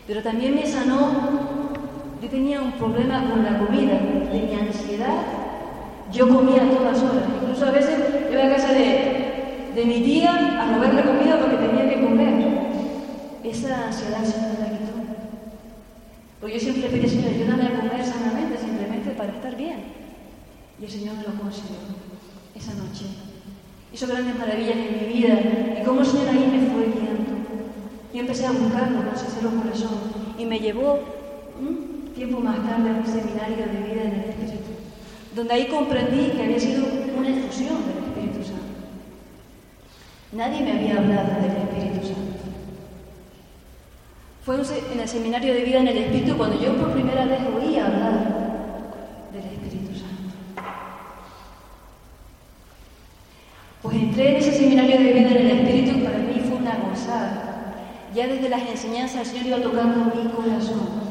Pero 0.07 0.22
también 0.22 0.55
me 0.55 0.66
sanó, 0.66 1.11
yo 2.22 2.28
tenía 2.28 2.62
un 2.62 2.72
problema 2.72 3.28
con 3.28 3.44
la 3.44 3.59
comida, 3.59 3.99
tenía 4.30 4.61
ansiedad, 4.61 5.14
yo 6.12 6.28
comía 6.28 6.62
todas 6.70 7.03
horas, 7.03 7.24
incluso 7.42 7.66
a 7.66 7.70
veces 7.72 7.99
iba 8.32 8.44
a 8.44 8.57
casa 8.57 8.72
de, 8.72 9.38
de 9.79 9.85
mi 9.85 10.01
tía 10.01 10.35
a 10.35 10.74
robarle 10.74 11.03
comida 11.03 11.39
porque 11.39 11.57
tenía 11.57 11.89
que 11.89 12.03
comer. 12.03 12.35
Esa 13.45 13.87
ansiedad 13.87 14.24
se 14.24 14.37
me 14.41 14.59
la 14.59 14.74
quitó. 14.74 14.99
Porque 16.41 16.55
yo 16.59 16.61
siempre 16.61 16.91
pedí, 16.91 17.09
Señor, 17.09 17.31
ayúdame 17.31 17.62
a 17.62 17.79
comer 17.79 18.05
sanamente, 18.05 18.59
simplemente 18.59 19.11
para 19.12 19.33
estar 19.33 19.57
bien. 19.57 19.79
Y 20.81 20.85
el 20.85 20.91
Señor 20.91 21.14
me 21.14 21.22
lo 21.22 21.39
consiguió 21.39 21.79
esa 22.57 22.74
noche. 22.74 23.07
Hizo 23.93 24.09
grandes 24.09 24.37
maravillas 24.37 24.76
en 24.76 24.99
mi 24.99 25.14
vida 25.14 25.39
y 25.81 25.85
como 25.85 26.01
el 26.01 26.07
Señor 26.07 26.29
ahí 26.29 26.51
me 26.51 26.70
fue 26.70 26.83
guiando. 26.93 27.39
Yo 28.12 28.20
empecé 28.20 28.47
a 28.47 28.53
buscarlo 28.53 29.05
con 29.05 29.16
sincero 29.16 29.51
corazón 29.62 29.99
y 30.37 30.45
me 30.45 30.59
llevó 30.59 30.99
un 31.61 32.11
tiempo 32.16 32.41
más 32.41 32.57
tarde 32.66 32.91
a 32.91 32.95
un 32.95 33.07
seminario 33.07 33.64
de 33.64 33.95
vida 33.95 34.03
en 34.03 34.12
el 34.12 34.31
Espíritu, 34.31 34.74
donde 35.37 35.55
ahí 35.55 35.66
comprendí 35.68 36.33
que 36.33 36.43
había 36.43 36.59
sido 36.59 36.85
una 37.16 37.31
infusión. 37.31 37.97
Nadie 40.33 40.61
me 40.61 40.72
había 40.72 40.99
hablado 40.99 41.41
del 41.41 41.57
Espíritu 41.57 42.07
Santo. 42.07 42.39
Fue 44.45 44.57
en 44.57 45.01
el 45.01 45.09
seminario 45.09 45.55
de 45.55 45.62
vida 45.62 45.79
en 45.79 45.89
el 45.89 45.97
Espíritu 45.99 46.37
cuando 46.37 46.61
yo 46.61 46.76
por 46.76 46.93
primera 46.93 47.24
vez 47.24 47.39
oí 47.57 47.79
hablar 47.79 48.12
del 49.33 49.43
Espíritu 49.43 49.99
Santo. 49.99 50.35
Pues 53.81 53.97
entré 53.97 54.31
en 54.31 54.37
ese 54.37 54.53
seminario 54.53 54.99
de 54.99 55.12
vida 55.14 55.31
en 55.31 55.47
el 55.47 55.61
Espíritu 55.61 55.99
y 55.99 56.03
para 56.03 56.18
mí 56.18 56.43
fue 56.47 56.59
una 56.59 56.76
gozada. 56.76 57.45
Ya 58.14 58.26
desde 58.26 58.51
las 58.51 58.68
enseñanzas 58.68 59.20
el 59.20 59.26
Señor 59.26 59.47
iba 59.47 59.70
tocando 59.70 60.12
mi 60.14 60.29
corazón. 60.31 61.09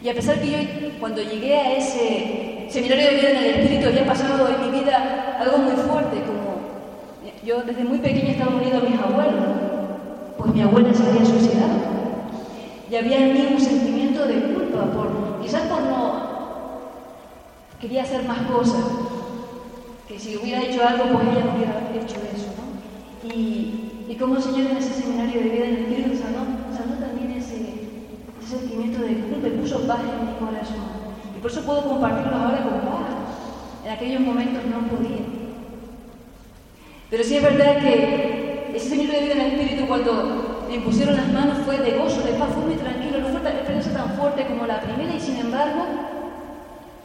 Y 0.00 0.08
a 0.08 0.14
pesar 0.14 0.40
que 0.40 0.50
yo 0.50 0.58
cuando 1.00 1.22
llegué 1.22 1.56
a 1.56 1.76
ese 1.76 2.68
seminario 2.68 3.06
de 3.06 3.16
vida 3.16 3.30
en 3.30 3.36
el 3.36 3.46
Espíritu 3.46 3.88
había 3.88 4.06
pasado 4.06 4.48
en 4.48 4.70
mi 4.70 4.78
vida 4.78 5.38
algo 5.40 5.58
muy 5.58 5.74
fuerte, 5.74 6.22
como 6.22 6.43
yo 7.44 7.62
desde 7.62 7.84
muy 7.84 7.98
pequeña 7.98 8.32
estaba 8.32 8.56
unido 8.56 8.78
a 8.78 8.80
mis 8.80 8.98
abuelos, 8.98 9.44
pues 10.38 10.54
mi 10.54 10.62
abuela 10.62 10.94
se 10.94 11.06
había 11.06 11.24
suicidado. 11.24 11.94
Y 12.90 12.96
había 12.96 13.18
en 13.18 13.34
mí 13.34 13.48
un 13.52 13.60
sentimiento 13.60 14.26
de 14.26 14.54
culpa, 14.54 14.84
por, 14.84 15.40
quizás 15.42 15.62
por 15.62 15.82
no... 15.82 16.34
Quería 17.80 18.02
hacer 18.02 18.26
más 18.26 18.38
cosas, 18.46 18.82
que 20.08 20.18
si 20.18 20.38
hubiera 20.38 20.62
hecho 20.62 20.86
algo, 20.86 21.04
pues 21.12 21.28
ella 21.28 21.44
no 21.44 21.54
hubiera 21.54 21.90
hecho 21.94 22.16
eso. 22.34 22.48
Y, 23.24 24.06
y 24.08 24.16
como 24.18 24.40
Señor 24.40 24.70
en 24.70 24.76
ese 24.78 25.02
seminario 25.02 25.42
de 25.42 25.48
vida 25.50 25.64
en 25.66 25.74
el 25.74 25.82
Espíritu 25.82 26.16
sanó, 26.16 26.44
también 26.98 27.32
ese, 27.32 27.90
ese 28.42 28.58
sentimiento 28.58 29.02
de 29.02 29.16
culpa 29.16 29.48
y 29.48 29.60
puso 29.60 29.86
paz 29.86 30.00
en 30.00 30.26
mi 30.26 30.32
corazón. 30.38 30.76
Y 31.36 31.40
por 31.40 31.50
eso 31.50 31.62
puedo 31.62 31.82
compartirlo 31.88 32.36
ahora 32.36 32.62
con 32.62 32.80
paz. 32.80 33.10
En 33.84 33.90
aquellos 33.92 34.20
momentos 34.20 34.62
no 34.64 34.88
podía. 34.88 35.43
Pero 37.10 37.24
sí 37.24 37.36
es 37.36 37.42
verdad 37.42 37.78
que 37.78 38.72
ese 38.74 38.88
seminario 38.90 39.20
de 39.20 39.26
vida 39.26 39.34
en 39.34 39.40
el 39.40 39.60
Espíritu, 39.60 39.86
cuando 39.86 40.64
me 40.68 40.74
impusieron 40.76 41.16
las 41.16 41.28
manos, 41.32 41.58
fue 41.64 41.78
de 41.78 41.92
gozo, 41.98 42.22
de 42.22 42.32
paz, 42.32 42.48
fue 42.54 42.64
muy 42.64 42.74
tranquilo, 42.74 43.20
no 43.20 43.28
fue 43.28 43.40
tan 43.40 44.10
fuerte 44.16 44.46
como 44.46 44.66
la 44.66 44.80
primera, 44.80 45.14
y 45.14 45.20
sin 45.20 45.36
embargo, 45.36 45.84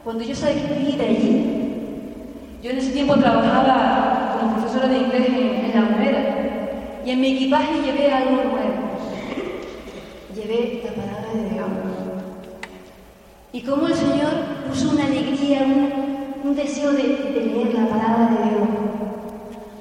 cuando 0.04 0.24
yo 0.24 0.34
salí 0.34 0.96
de 0.98 1.06
allí, 1.06 1.60
yo 2.64 2.72
en 2.72 2.78
ese 2.78 2.92
tiempo 2.92 3.16
trabajaba 3.16 4.38
como 4.40 4.56
profesora 4.56 4.88
de 4.88 4.98
inglés 4.98 5.28
en, 5.30 5.72
la 5.74 5.88
Humera 5.88 7.02
y 7.06 7.12
en 7.12 7.22
mi 7.22 7.36
equipaje 7.36 7.82
llevé 7.86 8.12
algo 8.12 8.36
nuevo. 8.36 8.90
Llevé 10.36 10.82
la 10.84 10.92
palabra 10.92 11.30
de 11.34 11.50
Dios. 11.50 11.68
Y 13.54 13.62
como 13.62 13.88
el 13.88 13.94
Señor 13.94 14.30
puso 14.68 14.92
una 14.92 15.06
alegría, 15.06 15.66
un, 16.44 16.56
deseo 16.56 16.92
de, 16.92 17.04
leer 17.04 17.74
la 17.74 17.88
palabra 17.88 18.30
de 18.30 18.50
Dios. 18.50 18.89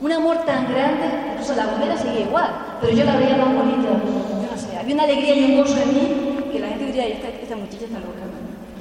Un 0.09 0.15
amor 0.15 0.39
tan 0.47 0.73
grande, 0.73 1.05
incluso 1.33 1.55
la 1.55 1.69
Humera 1.69 1.95
seguía 1.95 2.21
igual, 2.21 2.49
pero 2.81 2.97
yo 2.97 3.05
la 3.05 3.17
veía 3.17 3.37
más 3.37 3.55
bonita. 3.55 3.93
Yo 3.93 4.49
no 4.51 4.57
sé, 4.57 4.75
había 4.75 4.95
una 4.95 5.05
alegría 5.05 5.37
y 5.37 5.45
un 5.45 5.57
gozo 5.59 5.77
en 5.83 5.89
mí 5.93 6.51
que 6.51 6.61
la 6.61 6.69
gente 6.69 6.87
diría, 6.87 7.09
esta, 7.09 7.29
esta 7.29 7.57
muchacha 7.57 7.85
está 7.85 7.99
loca. 8.01 8.25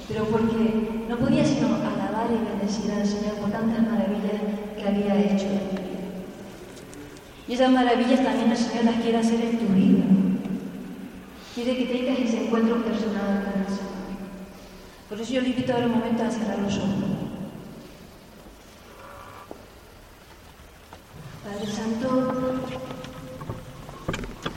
Pero 0.07 0.23
porque 0.23 1.03
no 1.09 1.17
podía 1.17 1.43
sino 1.43 1.67
alabar 1.67 2.27
y 2.31 2.47
bendecir 2.47 2.93
al 2.93 3.05
Señor 3.05 3.33
por 3.41 3.51
tantas 3.51 3.81
maravillas 3.81 4.39
que 4.77 4.87
había 4.87 5.19
hecho 5.19 5.47
en 5.47 5.67
mi 5.67 5.75
vida. 5.83 6.07
Y 7.49 7.53
esas 7.55 7.71
maravillas 7.71 8.23
también 8.23 8.49
el 8.49 8.57
Señor 8.57 8.85
las 8.85 8.95
quiere 8.95 9.17
hacer 9.17 9.41
en 9.41 9.59
tu 9.59 9.73
vida. 9.73 10.05
Quiere 11.55 11.75
que 11.75 11.85
tengas 11.91 12.19
ese 12.19 12.45
encuentro 12.45 12.81
personal 12.85 13.43
con 13.43 13.59
el 13.59 13.67
Señor. 13.67 14.07
Por 15.09 15.19
eso 15.19 15.33
yo 15.33 15.41
le 15.41 15.49
invito 15.49 15.73
ahora 15.73 15.87
un 15.87 15.99
momento 15.99 16.23
a 16.23 16.31
cerrar 16.31 16.59
los 16.59 16.77
ojos. 16.77 17.26
Padre 21.47 21.71
Santo, 21.71 22.09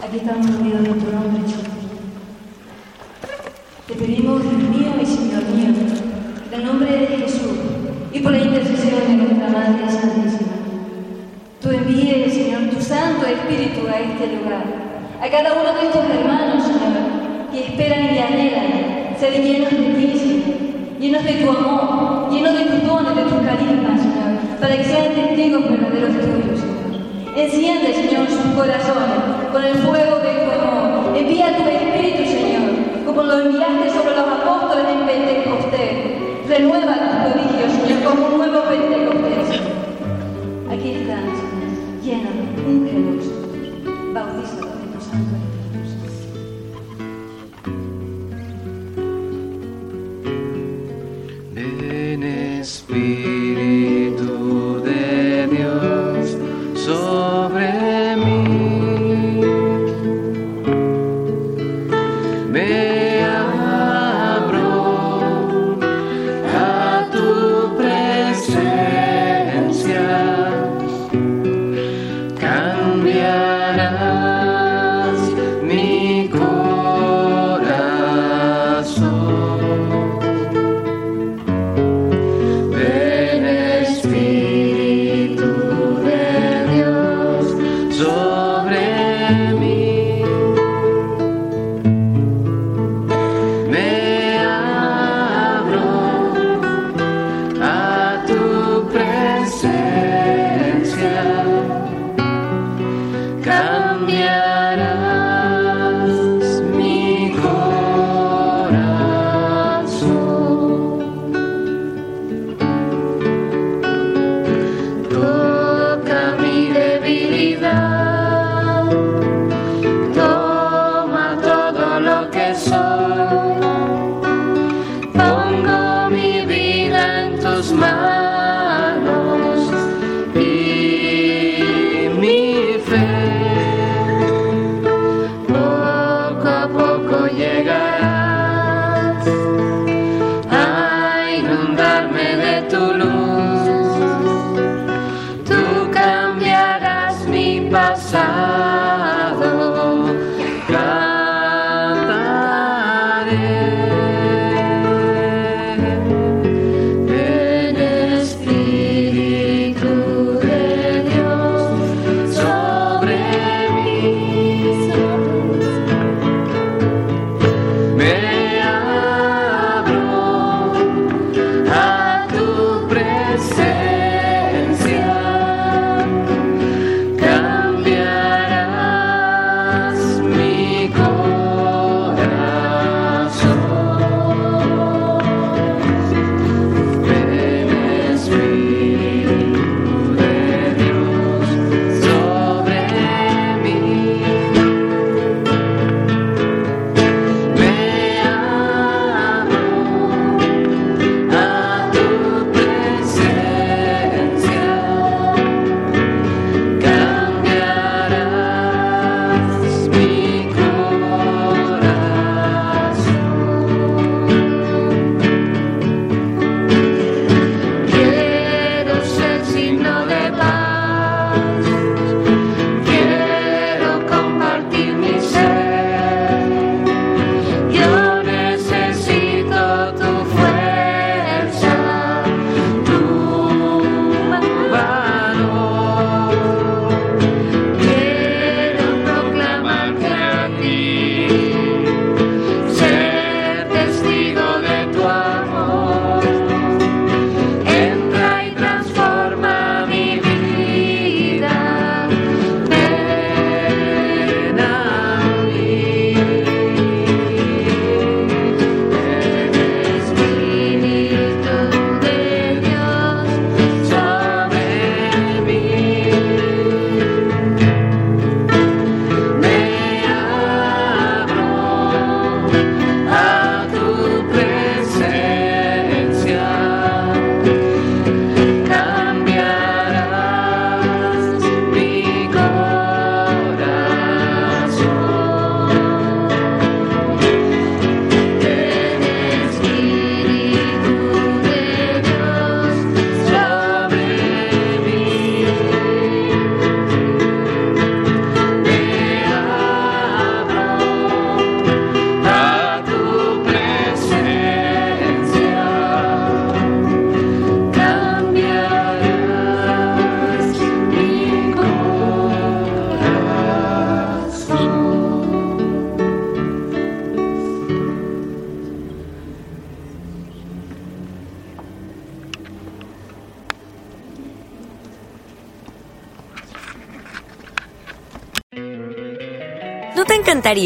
aquí 0.02 0.16
estamos 0.16 0.46
unidos 0.46 0.86
en 0.86 0.98
tu 0.98 1.12
nombre, 1.12 1.42
Te 3.86 3.94
pedimos, 3.94 4.42
Dios 4.42 4.54
mío 4.54 4.90
y 5.00 5.06
Señor 5.06 5.44
mío, 5.54 5.68
en 6.48 6.52
el 6.52 6.66
nombre 6.66 6.90
de 6.90 7.06
Jesús 7.06 7.58
y 8.12 8.18
por 8.18 8.32
la 8.32 8.38
intercesión 8.38 9.06
de 9.06 9.22
nuestra 9.22 9.48
Madre 9.50 9.88
Santísima. 9.88 10.50
Tú 11.62 11.70
envíes, 11.70 12.34
Señor, 12.34 12.70
tu 12.70 12.80
Santo 12.82 13.24
Espíritu 13.24 13.86
a 13.86 14.00
este 14.00 14.26
lugar, 14.38 14.64
a 15.22 15.30
cada 15.30 15.52
uno 15.52 15.72
de 15.72 15.86
estos 15.86 16.04
hermanos, 16.10 16.64
Señor, 16.64 17.52
que 17.52 17.66
esperan 17.66 18.16
y 18.16 18.18
anhelan 18.18 19.16
ser 19.16 19.40
llenos 19.40 19.70
de 19.70 19.94
ti, 19.94 20.18
Señor, 20.18 20.98
llenos 20.98 21.22
de 21.22 21.34
tu 21.34 21.50
amor, 21.50 22.32
llenos 22.32 22.58
de 22.58 22.64
tus 22.64 22.82
dones, 22.84 23.14
de 23.14 23.22
tus 23.22 23.46
carismas, 23.46 24.00
Señor, 24.00 24.58
para 24.60 24.76
que 24.76 24.84
sean 24.84 25.14
testigos 25.14 25.70
verdaderos 25.70 26.16
tuyos. 26.16 26.59
Enciende, 27.36 27.94
Señor, 27.94 28.28
sus 28.28 28.54
corazones 28.56 28.69